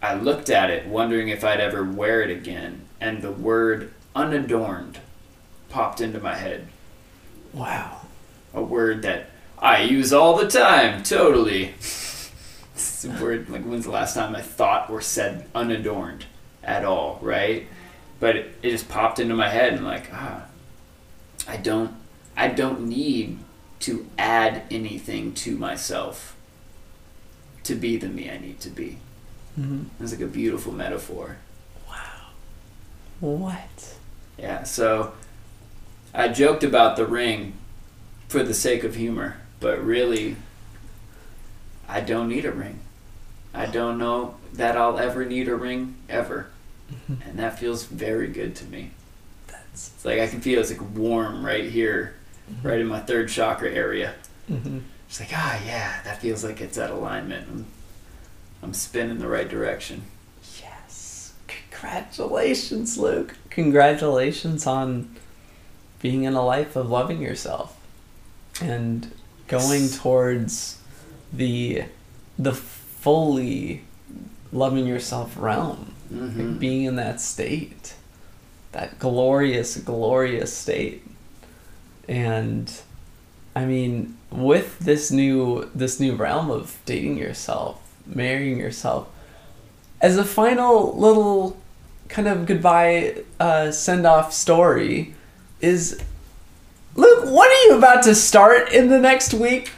[0.00, 5.00] I looked at it, wondering if I'd ever wear it again, and the word unadorned
[5.68, 6.68] popped into my head.
[7.52, 8.02] Wow.
[8.54, 11.74] A word that I use all the time, totally.
[11.78, 16.26] it's a word, like, when's the last time I thought or said unadorned
[16.62, 17.66] at all, right?
[18.18, 20.44] But it, it just popped into my head, and like, ah,
[21.48, 21.94] I don't,
[22.36, 23.38] I don't need
[23.80, 26.36] to add anything to myself
[27.64, 28.98] to be the me I need to be.
[29.58, 30.02] Mm-hmm.
[30.02, 31.36] It's like a beautiful metaphor.
[31.88, 32.28] Wow.
[33.20, 33.94] What?
[34.38, 35.12] Yeah, so
[36.12, 37.54] I joked about the ring
[38.28, 40.36] for the sake of humor, but really,
[41.88, 42.80] I don't need a ring.
[43.54, 46.48] I don't know that I'll ever need a ring ever,
[47.08, 48.90] and that feels very good to me.
[49.46, 49.92] That's.
[49.94, 52.14] It's like I can feel it's like warm right here,
[52.62, 54.14] right in my third chakra area.
[54.50, 54.78] Mm-hmm.
[55.08, 57.48] It's like ah yeah, that feels like it's at alignment.
[57.48, 57.66] I'm,
[58.62, 60.02] I'm spinning the right direction.
[60.60, 61.34] Yes.
[61.48, 63.36] Congratulations, Luke.
[63.50, 65.16] Congratulations on
[66.00, 67.76] being in a life of loving yourself
[68.60, 69.10] and
[69.48, 70.80] going towards
[71.32, 71.84] the
[72.38, 73.84] the fully
[74.52, 75.94] loving yourself realm.
[76.12, 76.40] Mm-hmm.
[76.40, 77.94] Like being in that state.
[78.72, 81.02] That glorious, glorious state.
[82.08, 82.72] And
[83.54, 89.08] I mean, with this new this new realm of dating yourself, marrying yourself,
[90.00, 91.56] as a final little
[92.08, 95.14] kind of goodbye uh, send off story,
[95.60, 96.00] is
[96.94, 99.70] Luke, what are you about to start in the next week?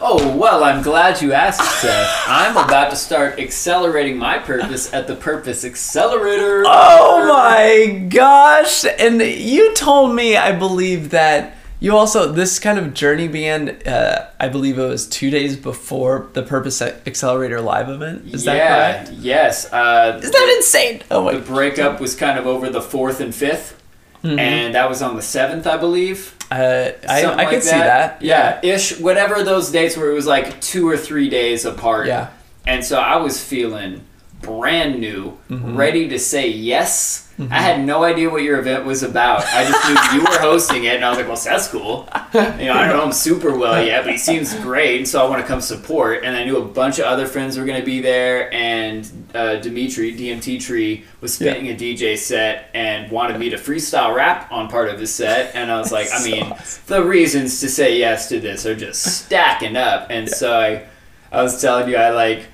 [0.00, 2.24] Oh, well, I'm glad you asked, Seth.
[2.28, 6.62] I'm about to start accelerating my purpose at the Purpose Accelerator.
[6.66, 8.84] Oh my gosh!
[8.84, 13.70] And you told me, I believe that you also this kind of journey began.
[13.84, 18.32] Uh, I believe it was two days before the Purpose Accelerator live event.
[18.32, 19.18] Is yeah, that correct?
[19.20, 19.72] yes.
[19.72, 21.02] Uh, Is that insane?
[21.10, 21.34] Oh my!
[21.34, 23.74] the breakup was kind of over the 4th and 5th,
[24.22, 26.34] and that was on the 7th, I believe.
[26.50, 28.22] Uh, I I like could see that.
[28.22, 28.98] Yeah, ish.
[28.98, 32.06] Whatever those dates were, it was like two or three days apart.
[32.06, 32.30] Yeah.
[32.66, 34.04] And so I was feeling
[34.42, 35.76] brand new, Mm-hmm.
[35.76, 37.24] ready to say yes.
[37.50, 39.44] I had no idea what your event was about.
[39.46, 42.66] I just knew you were hosting it, and I was like, "Well, that's cool." You
[42.66, 45.40] know, I don't know him super well yet, but he seems great, so I want
[45.42, 46.24] to come support.
[46.24, 49.56] And I knew a bunch of other friends were going to be there, and uh,
[49.56, 54.68] Dimitri DMT Tree was spinning a DJ set and wanted me to freestyle rap on
[54.68, 56.82] part of his set, and I was like, I So mean, awesome.
[56.86, 60.86] the reasons to say yes to this are just stacking up, and so I,
[61.30, 62.46] I was telling you, I like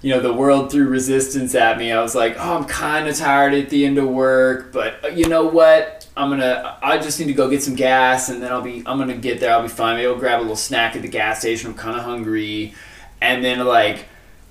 [0.00, 1.90] you know, the world threw resistance at me.
[1.90, 5.08] I was like, oh, I'm kind of tired at the end of work, but uh,
[5.08, 6.06] you know what?
[6.16, 6.78] I'm gonna.
[6.82, 8.82] I just need to go get some gas, and then I'll be.
[8.86, 9.52] I'm gonna get there.
[9.52, 9.96] I'll be fine.
[9.96, 11.70] Maybe I'll grab a little snack at the gas station.
[11.70, 12.74] I'm kind of hungry,
[13.20, 14.06] and then like.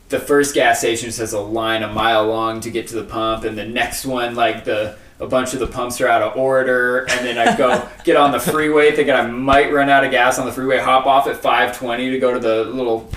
[0.09, 3.03] The first gas station just has a line a mile long to get to the
[3.03, 6.37] pump, and the next one, like the a bunch of the pumps are out of
[6.37, 10.11] order, and then I go get on the freeway thinking I might run out of
[10.11, 10.77] gas on the freeway.
[10.77, 13.09] Hop off at 5:20 to go to the little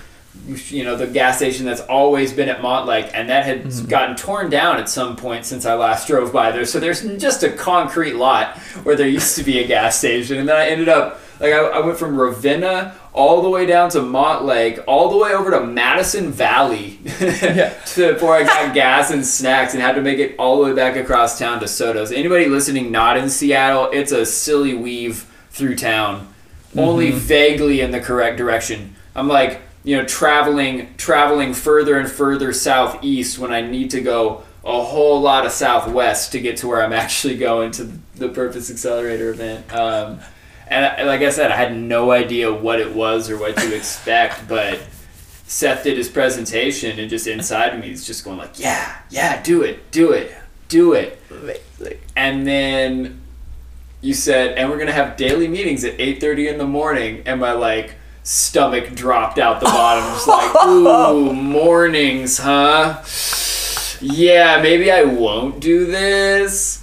[0.46, 3.86] you know the gas station that's always been at Montlake, and that had mm-hmm.
[3.86, 6.64] gotten torn down at some point since I last drove by there.
[6.64, 10.48] So there's just a concrete lot where there used to be a gas station, and
[10.48, 13.98] then I ended up like I, I went from Ravenna all the way down to
[13.98, 19.74] Montlake, all the way over to Madison Valley, to before I got gas and snacks,
[19.74, 22.12] and had to make it all the way back across town to Soto's.
[22.12, 26.32] Anybody listening not in Seattle, it's a silly weave through town,
[26.76, 28.94] only vaguely in the correct direction.
[29.14, 34.42] I'm like you know traveling traveling further and further southeast when I need to go
[34.62, 38.70] a whole lot of southwest to get to where I'm actually going to the Purpose
[38.70, 39.72] Accelerator event.
[39.72, 40.20] Um,
[40.70, 44.48] and like I said, I had no idea what it was or what to expect,
[44.48, 44.78] but
[45.46, 49.42] Seth did his presentation, and just inside of me, he's just going like, "Yeah, yeah,
[49.42, 50.32] do it, do it,
[50.68, 51.20] do it."
[52.16, 53.20] And then
[54.00, 57.40] you said, and we're gonna have daily meetings at eight thirty in the morning, and
[57.40, 60.04] my like stomach dropped out the bottom.
[60.04, 63.02] Just like, ooh, mornings, huh?
[64.00, 66.79] yeah, maybe I won't do this.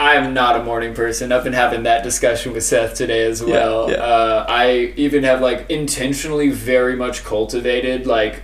[0.00, 1.30] I'm not a morning person.
[1.30, 3.90] I've been having that discussion with Seth today as well.
[3.90, 3.96] yeah.
[3.98, 8.42] Uh, I even have like intentionally very much cultivated like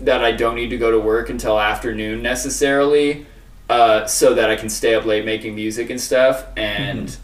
[0.00, 3.26] that I don't need to go to work until afternoon necessarily,
[3.70, 6.46] uh, so that I can stay up late making music and stuff.
[6.56, 7.16] And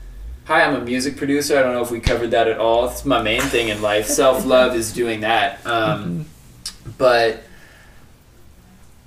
[0.44, 1.58] hi, I'm a music producer.
[1.58, 2.88] I don't know if we covered that at all.
[2.88, 4.06] It's my main thing in life.
[4.06, 5.66] Self love is doing that.
[5.66, 6.26] Um,
[6.96, 7.42] but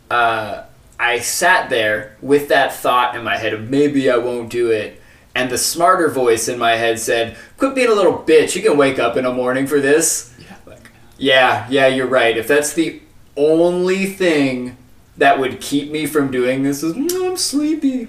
[0.10, 0.64] uh,
[1.02, 5.02] I sat there with that thought in my head of maybe I won't do it.
[5.34, 8.56] And the smarter voice in my head said, Quit being a little bitch.
[8.56, 10.34] You can wake up in the morning for this.
[10.38, 10.56] Yeah.
[10.66, 12.38] Like, yeah, yeah, you're right.
[12.38, 13.02] If that's the
[13.36, 14.78] only thing
[15.18, 18.08] that would keep me from doing this is "Mm, I'm sleepy.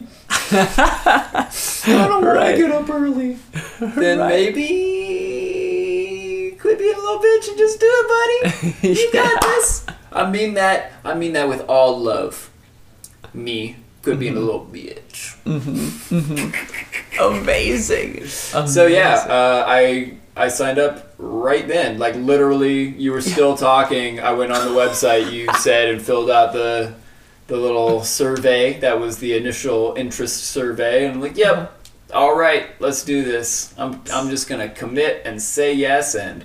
[0.50, 1.48] I
[1.86, 2.52] don't want Right.
[2.52, 3.38] to get up early.
[3.80, 4.54] Then Right.
[4.54, 8.88] maybe quit being a little bitch and just do it, buddy.
[9.00, 9.84] You got this.
[10.12, 10.92] I mean that.
[11.04, 12.48] I mean that with all love.
[13.34, 14.40] Me could be a Mm-hmm.
[14.40, 15.36] little bitch.
[17.20, 18.26] Amazing.
[18.26, 21.98] So yeah, uh, I I signed up right then.
[21.98, 24.20] Like literally, you were still talking.
[24.20, 26.94] I went on the website you said and filled out the
[27.48, 28.78] the little survey.
[28.80, 31.78] That was the initial interest survey, and I'm like, yep.
[32.12, 33.72] All right, let's do this.
[33.78, 36.44] I'm I'm just gonna commit and say yes and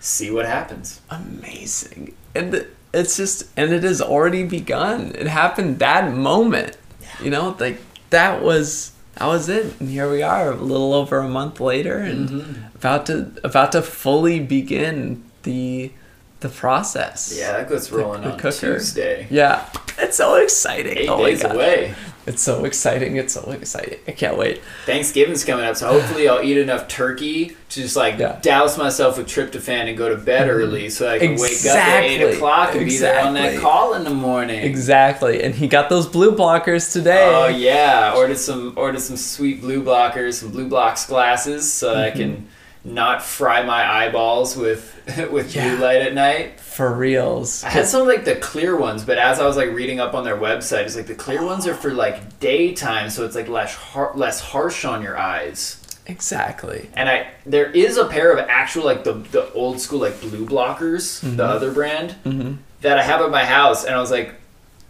[0.00, 1.00] see what happens.
[1.10, 2.14] amazing.
[2.34, 5.12] And it's just, and it has already begun.
[5.14, 6.76] It happened that moment.
[7.22, 7.80] You know, like
[8.10, 9.78] that was that was it.
[9.80, 12.76] And here we are, a little over a month later, and Mm-hmm.
[12.76, 15.92] about to about to fully begin the
[16.40, 17.34] the process.
[17.38, 18.74] Yeah, that gets rolling the on cooker.
[18.78, 19.26] Tuesday.
[19.30, 19.68] Yeah,
[19.98, 20.98] it's so exciting.
[20.98, 21.94] Eight oh days away.
[22.26, 23.16] It's so exciting.
[23.16, 23.98] It's so exciting.
[24.08, 24.62] I can't wait.
[24.86, 28.38] Thanksgiving's coming up, so hopefully I'll eat enough turkey to just like Yeah.
[28.40, 30.58] douse myself with tryptophan and go to bed mm-hmm.
[30.58, 33.94] early, so I can wake up at eight o'clock and be there on that call
[33.94, 34.62] in the morning.
[34.64, 35.42] Exactly.
[35.42, 37.30] And he got those blue blockers today.
[37.30, 42.04] Oh yeah, ordered some ordered some sweet blue blockers, some blue blocks glasses, so that
[42.04, 42.46] I can mm-hmm.
[42.84, 44.92] Not fry my eyeballs with
[45.30, 45.74] with Yeah.
[45.74, 46.60] blue light at night.
[46.60, 47.62] For reals.
[47.64, 50.14] I had some of, like the clear ones, but as I was like reading up
[50.14, 53.48] on their website, it's like the clear ones are for like daytime, so it's like
[53.48, 55.80] less har- less harsh on your eyes.
[56.06, 56.90] Exactly.
[56.94, 60.46] And I there is a pair of actual like the the old school like blue
[60.46, 61.40] blockers, the mm-hmm.
[61.40, 62.54] other brand mm-hmm.
[62.82, 64.34] that I have at my house, and I was like,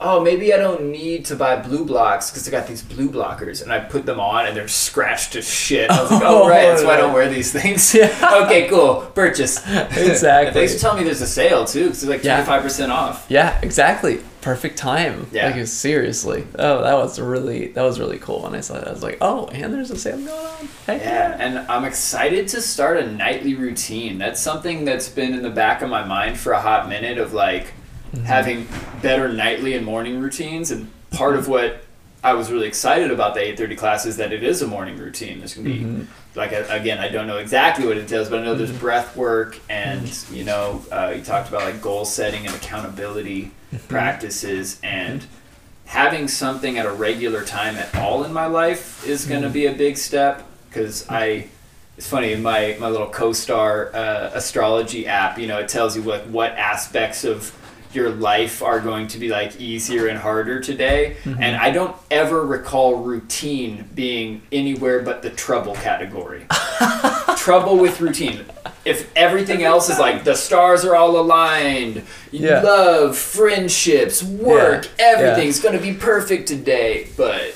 [0.04, 3.62] oh maybe I don't need to buy blue blocks because I got these blue blockers,
[3.62, 5.90] and I put them on and they're scratched to shit.
[5.90, 7.94] I was like, oh right, that's why I don't wear these things.
[8.04, 8.42] Yeah.
[8.44, 9.64] okay, cool, purchase.
[10.04, 10.52] Exactly.
[10.52, 13.26] Thanks for telling me there's a sale too, because it's like twenty five percent off.
[13.28, 14.20] Yeah, exactly.
[14.40, 15.26] Perfect time.
[15.32, 15.50] Yeah.
[15.50, 16.46] Like seriously.
[16.58, 18.88] Oh, that was really that was really cool when I saw that.
[18.88, 20.68] I was like, oh, and there's a sale going on.
[20.86, 24.18] Heck Yeah, and I'm excited to start a nightly routine.
[24.18, 27.32] That's something that's been in the back of my mind for a hot minute of
[27.32, 27.68] like
[28.14, 28.24] Mm-hmm.
[28.24, 28.68] having
[29.02, 30.70] better nightly and morning routines.
[30.70, 31.82] And part of what
[32.22, 35.38] I was really excited about the 8:30 class is that it is a morning routine.
[35.38, 36.02] There's gonna be mm-hmm.
[36.34, 38.78] like again, I don't know exactly what it entails, but I know there's mm-hmm.
[38.78, 43.50] breath work and you know uh, you talked about like goal setting and accountability
[43.88, 45.26] practices and
[45.86, 49.66] having something at a regular time at all in my life is going to be
[49.66, 51.48] a big step because I
[51.96, 56.02] it's funny in my my little co-star uh, astrology app you know it tells you
[56.02, 57.54] what what aspects of
[57.94, 61.16] your life are going to be like easier and harder today.
[61.24, 66.46] And I don't ever recall routine being anywhere but the trouble category.
[67.36, 68.44] Trouble with routine.
[68.84, 72.60] If everything else is like the stars are all aligned Yeah.
[72.62, 75.04] love friendships work Yeah.
[75.16, 77.08] everything's gonna be perfect today.
[77.16, 77.54] But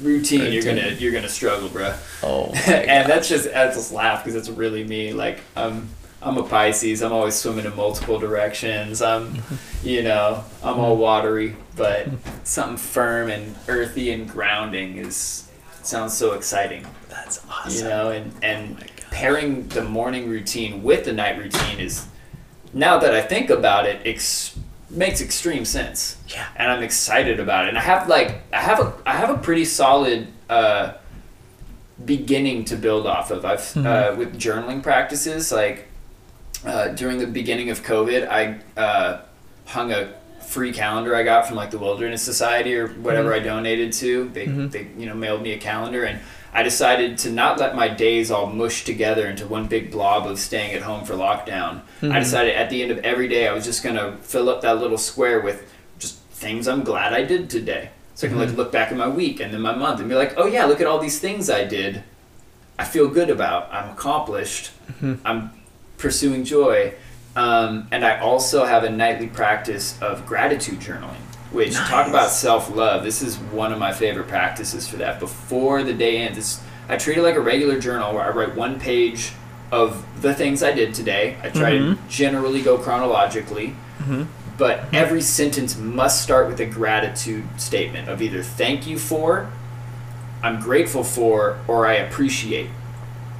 [0.00, 1.96] routine, you're gonna you're gonna struggle bruh.
[2.22, 2.52] Oh.
[2.66, 5.12] and that's just I just laugh because it's really me.
[5.12, 5.88] Like i'm
[6.26, 7.02] i'm a pisces.
[7.02, 9.00] I'm always swimming in multiple directions.
[9.00, 9.42] I'm
[9.82, 12.08] you know i'm all watery but
[12.44, 15.48] something firm and earthy and grounding is
[15.82, 16.84] sounds so exciting.
[17.08, 17.72] That's awesome.
[17.84, 18.90] you know and and God.
[19.10, 22.06] pairing the morning routine with the night routine is
[22.74, 24.58] now that i think about it ex-
[24.90, 26.16] makes extreme sense.
[26.28, 26.46] Yeah.
[26.56, 27.68] and i'm excited about it.
[27.70, 30.94] And i have like i have a i have a pretty solid uh
[32.04, 33.44] beginning to build off of.
[33.44, 35.85] I've uh, with journaling practices like
[36.64, 39.20] uh, during the beginning of covid i uh,
[39.66, 40.14] hung a
[40.46, 43.42] free calendar i got from like the wilderness society or whatever mm-hmm.
[43.42, 44.28] i donated to.
[44.28, 44.68] They, mm-hmm.
[44.68, 46.20] they you know mailed me a calendar and
[46.52, 50.38] i decided to not let my days all mush together into one big blob of
[50.38, 51.82] staying at home for lockdown.
[52.00, 52.18] I mm-hmm.
[52.20, 54.78] decided at the end of every day i was just going to fill up that
[54.78, 57.90] little square with just things i'm glad i did today.
[58.14, 60.14] So i can like look back at my week and then my month and be
[60.14, 62.04] like oh yeah look at all these things i did.
[62.78, 63.72] I feel good about.
[63.72, 64.70] I'm accomplished.
[65.24, 65.50] I'm
[65.98, 66.92] pursuing joy
[67.34, 71.16] um, and i also have a nightly practice of gratitude journaling
[71.52, 73.04] which talk about self love.
[73.04, 75.20] This is one of my favorite practices for that.
[75.20, 78.54] Before the day ends, it's, I treat it like a regular journal where I write
[78.54, 79.32] one page
[79.72, 81.36] of the things I did today.
[81.42, 82.08] I try to mm-hmm.
[82.08, 83.68] generally go chronologically,
[83.98, 84.24] mm-hmm.
[84.58, 89.50] but every sentence must start with a gratitude statement of either thank you for,
[90.42, 92.70] I'm grateful for, or I appreciate.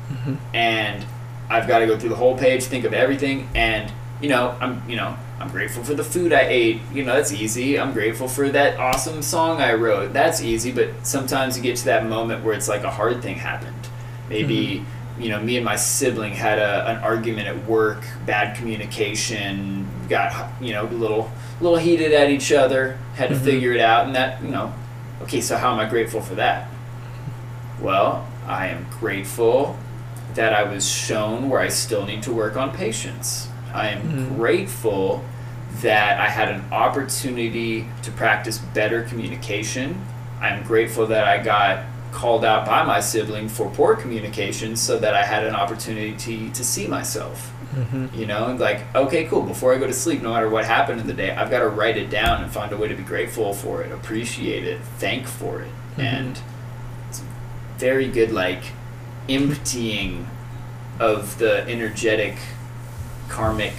[0.08, 0.34] Mm-hmm.
[0.54, 1.04] And
[1.48, 4.88] I've got to go through the whole page, think of everything, and you know, I'm
[4.88, 6.80] you know, I'm grateful for the food I ate.
[6.92, 7.78] You know, that's easy.
[7.78, 10.12] I'm grateful for that awesome song I wrote.
[10.12, 13.36] That's easy, but sometimes you get to that moment where it's like a hard thing
[13.36, 13.88] happened.
[14.28, 15.22] Maybe, mm-hmm.
[15.22, 20.50] you know, me and my sibling had a, an argument at work, bad communication, got,
[20.60, 21.30] you know, a little
[21.60, 23.44] little heated at each other, had to mm-hmm.
[23.44, 24.72] figure it out and that, you know,
[25.22, 26.68] okay, so how am I grateful for that?
[27.80, 29.78] Well, I am grateful
[30.34, 33.48] that I was shown where I still need to work on patience.
[33.72, 34.36] I am hmm.
[34.36, 35.24] grateful
[35.82, 40.04] that I had an opportunity to practice better communication.
[40.40, 45.14] I'm grateful that I got called out by my sibling for poor communication so that
[45.14, 47.52] I had an opportunity to see myself.
[47.74, 48.18] Mm-hmm.
[48.18, 50.98] You know, and like, okay, cool, before I go to sleep, no matter what happened
[51.00, 53.02] in the day, I've got to write it down and find a way to be
[53.02, 55.68] grateful for it, appreciate it, thank for it.
[55.68, 56.00] Mm-hmm.
[56.00, 56.40] And
[57.10, 57.22] it's
[57.76, 58.62] very good, like,
[59.28, 60.28] emptying
[60.98, 62.38] of the energetic
[63.28, 63.74] karmic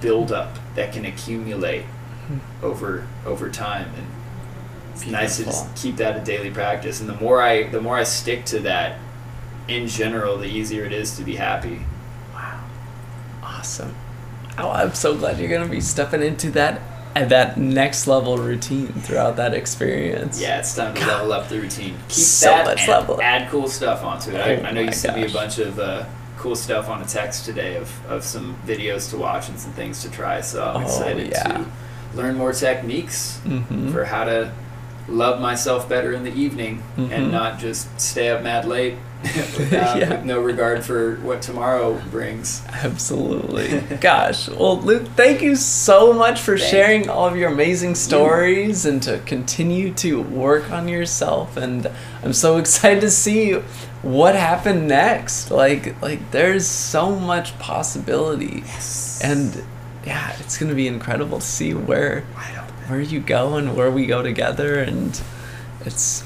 [0.00, 2.64] buildup that can accumulate mm-hmm.
[2.64, 3.90] over over time.
[3.96, 4.06] And
[4.92, 7.00] it's nice to just keep that a daily practice.
[7.00, 8.98] And the more i the more i stick to that
[9.66, 11.80] in general the easier it is to be happy.
[12.32, 12.64] Wow.
[13.42, 13.94] Awesome.
[14.56, 16.80] Oh, I'm so glad you're gonna be stepping into that
[17.22, 20.40] at that next level routine throughout that experience.
[20.40, 23.48] yeah it's time to level up the routine keep So that much and level add
[23.50, 26.04] cool stuff onto it Oh I, I know you sent me a bunch of uh,
[26.38, 30.02] cool stuff on a text today of, of some videos to watch and some things
[30.02, 31.42] to try so i'm Oh, excited yeah.
[31.58, 31.66] to
[32.14, 33.92] learn more techniques Mhm.
[33.92, 34.52] for how to
[35.08, 37.10] love myself better in the evening Mhm.
[37.12, 40.10] and not just stay up mad late without, uh, Yeah.
[40.10, 42.62] with no regard for what tomorrow brings.
[42.68, 43.80] Absolutely.
[44.00, 44.48] Gosh.
[44.48, 49.02] Well, Luke, thank you so much for Thank sharing all of your amazing stories and
[49.02, 51.56] to continue to work on yourself.
[51.56, 51.90] And
[52.22, 53.54] I'm so excited to see
[54.02, 55.50] what happened next.
[55.50, 58.62] Like, like there's so much possibility.
[58.66, 59.20] Yes.
[59.22, 59.64] And
[60.06, 62.22] yeah, it's going to be incredible to see where
[62.86, 65.20] where you go and where we go together and
[65.84, 66.24] it's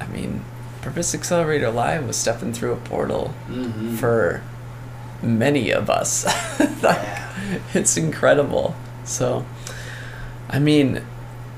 [0.00, 0.44] I mean,
[0.82, 3.96] Purpose Accelerator Live was stepping through a portal Mhm.
[3.98, 4.42] for
[5.22, 6.24] many of us.
[6.58, 7.28] Like, Yeah.
[7.74, 8.74] It's incredible.
[9.04, 9.44] So,
[10.50, 11.02] I mean,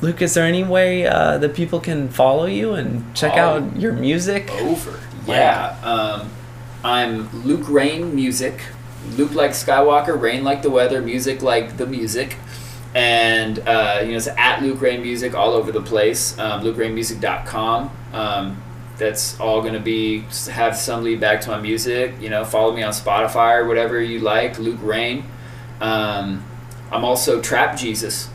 [0.03, 3.39] Luke, is there any way uh, that people can follow you and check Oh.
[3.41, 4.51] out your music?
[4.61, 4.99] over.
[5.27, 5.75] Yeah.
[5.83, 6.29] Um,
[6.85, 8.61] I'm Luke Rain Music.
[9.17, 12.37] Luke like Skywalker, Rain like the weather, music like the music.
[12.95, 16.39] And, uh, you know, it's at Luke Rain Music all over the place.
[16.39, 17.91] Um, LukeRainMusic.com.
[18.13, 18.57] Um,
[18.99, 20.21] that's all going to be,
[20.51, 22.15] have some lead back to my music.
[22.21, 25.25] You know, follow me on Spotify or whatever you like, Luke Rain.
[25.81, 26.45] Um,
[26.93, 28.29] I'm also Trap Jesus.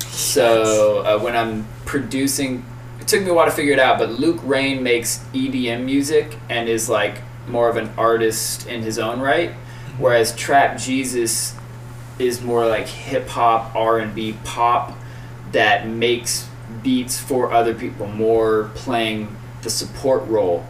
[0.00, 2.64] So uh, when I'm producing,
[3.00, 6.36] it took me a while to figure it out, but Luke Rain makes EDM music
[6.48, 9.50] and is like more of an artist in his own right,
[9.98, 11.54] whereas Trap Jesus
[12.18, 14.96] is more like hip hop, R and B, pop
[15.52, 16.48] that makes
[16.82, 19.34] beats for other people, more playing
[19.64, 20.64] the support role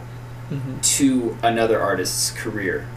[0.81, 2.87] to another artist's career.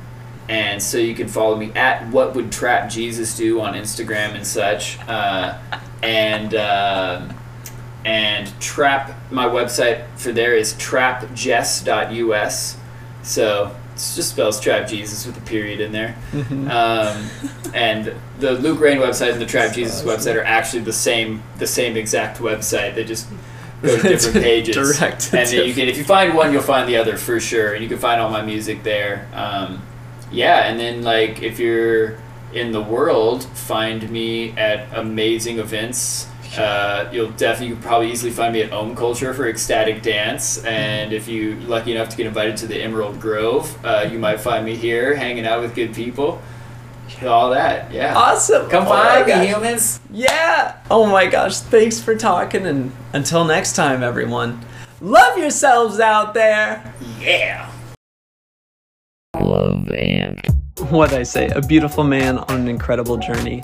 [0.49, 4.47] And so you can follow me at What Would Trap Jesus Do on Instagram and
[4.47, 4.99] such.
[5.07, 5.59] Uh,
[6.03, 7.31] and uh,
[8.05, 12.77] and trap my website for there is trapjes.us.
[13.23, 16.17] So it just spells trap Jesus with a period in there.
[16.69, 17.29] Um,
[17.75, 21.67] and the Luke Rain website and the Trap Jesus website are actually the same the
[21.67, 22.95] same exact website.
[22.95, 23.27] They just
[23.83, 24.99] different pages.
[24.99, 27.75] Direct and then you can if you find one, you'll find the other for sure.
[27.75, 29.29] And you can find all my music there.
[29.33, 29.83] Um,
[30.31, 32.19] yeah, and then like if you're
[32.53, 36.29] in the world, find me at amazing events.
[36.57, 41.13] Uh, you'll definitely you probably easily find me at Ohm Culture for ecstatic dance, and
[41.13, 44.41] if you are lucky enough to get invited to the Emerald Grove, uh, you might
[44.41, 46.41] find me here hanging out with good people.
[47.25, 48.17] All that, yeah.
[48.17, 48.69] Awesome.
[48.69, 50.01] Come Oh my find me, humans.
[50.11, 50.77] Yeah.
[50.91, 51.59] Oh my gosh.
[51.59, 52.67] Thanks for talking.
[52.67, 54.65] And until next time, everyone,
[55.01, 56.95] love yourselves out there.
[57.21, 57.71] Yeah.
[59.41, 60.41] Love and
[60.91, 63.63] What I say, a beautiful man on an incredible journey.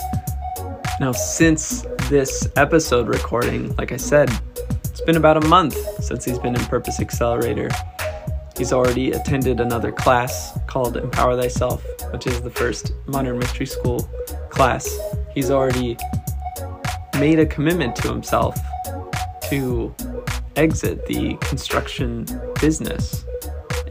[1.00, 4.30] Now, since this episode recording, like I said,
[4.84, 7.68] it's been about a month since he's been in Purpose Accelerator.
[8.56, 14.08] He's already attended another class called Empower Thyself, which is the first Modern Mystery School
[14.48, 14.88] class.
[15.34, 15.96] He's already
[17.18, 18.56] made a commitment to himself
[19.50, 19.94] to
[20.54, 22.26] exit the construction
[22.60, 23.24] business,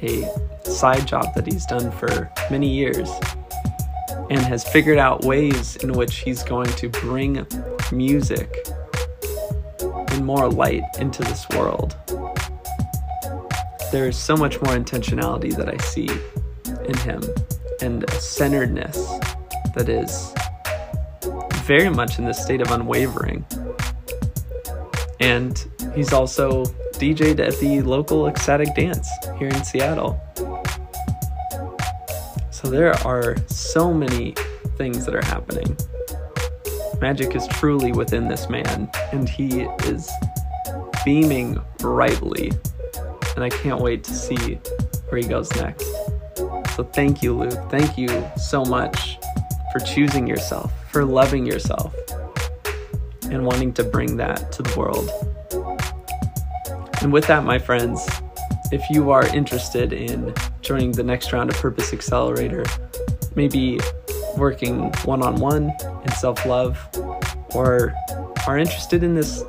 [0.01, 0.25] a
[0.63, 3.09] side job that he's done for many years,
[4.29, 7.45] and has figured out ways in which he's going to bring
[7.91, 8.65] music
[9.81, 11.97] and more light into this world.
[13.93, 16.09] There's so much more intentionality that I see
[16.89, 17.21] in him
[17.79, 18.97] and centeredness
[19.75, 20.33] that is
[21.63, 23.45] very much in this state of unwavering.
[25.19, 25.63] And
[25.93, 30.19] he's also DJ'd at the local ecstatic dance here in Seattle.
[32.49, 34.33] So there are so many
[34.75, 35.77] things that are happening.
[36.99, 40.09] Magic is truly within this man, and he is
[41.05, 42.51] beaming brightly.
[43.35, 44.59] And I can't wait to see
[45.09, 45.85] where he goes next.
[46.75, 47.69] So thank you, Luke.
[47.69, 49.17] Thank you so much
[49.71, 51.95] for choosing yourself, for loving yourself,
[53.29, 55.09] and wanting to bring that to the world.
[57.01, 58.07] And with that, my friends,
[58.71, 62.63] if you are interested in joining the next round of Purpose Accelerator,
[63.35, 63.79] maybe
[64.37, 65.71] working one on one
[66.05, 66.79] in self love,
[67.53, 67.93] or
[68.47, 69.43] are interested in this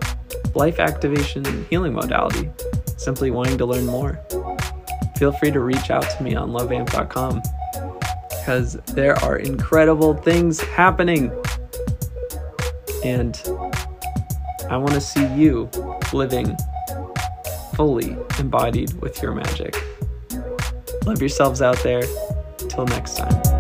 [0.55, 2.51] life activation healing modality,
[2.97, 4.21] simply wanting to learn more,
[5.17, 7.43] feel free to reach out to me on loveamped.com
[8.31, 11.33] because there are incredible things happening.
[13.05, 13.41] And
[14.71, 15.71] I want to see you
[16.13, 16.57] living
[17.75, 19.77] fully embodied with your magic.
[21.05, 22.03] Love yourselves out there.
[22.69, 23.54] Till next time.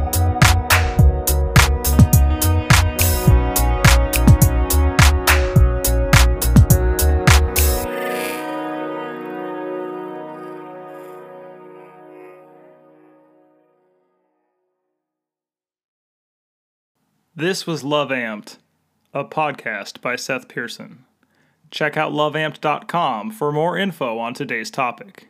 [17.37, 18.59] This was Love Amped,
[19.12, 21.05] a podcast by Seth Pearson.
[21.68, 25.26] Check out loveamped.com for more info on today's topic.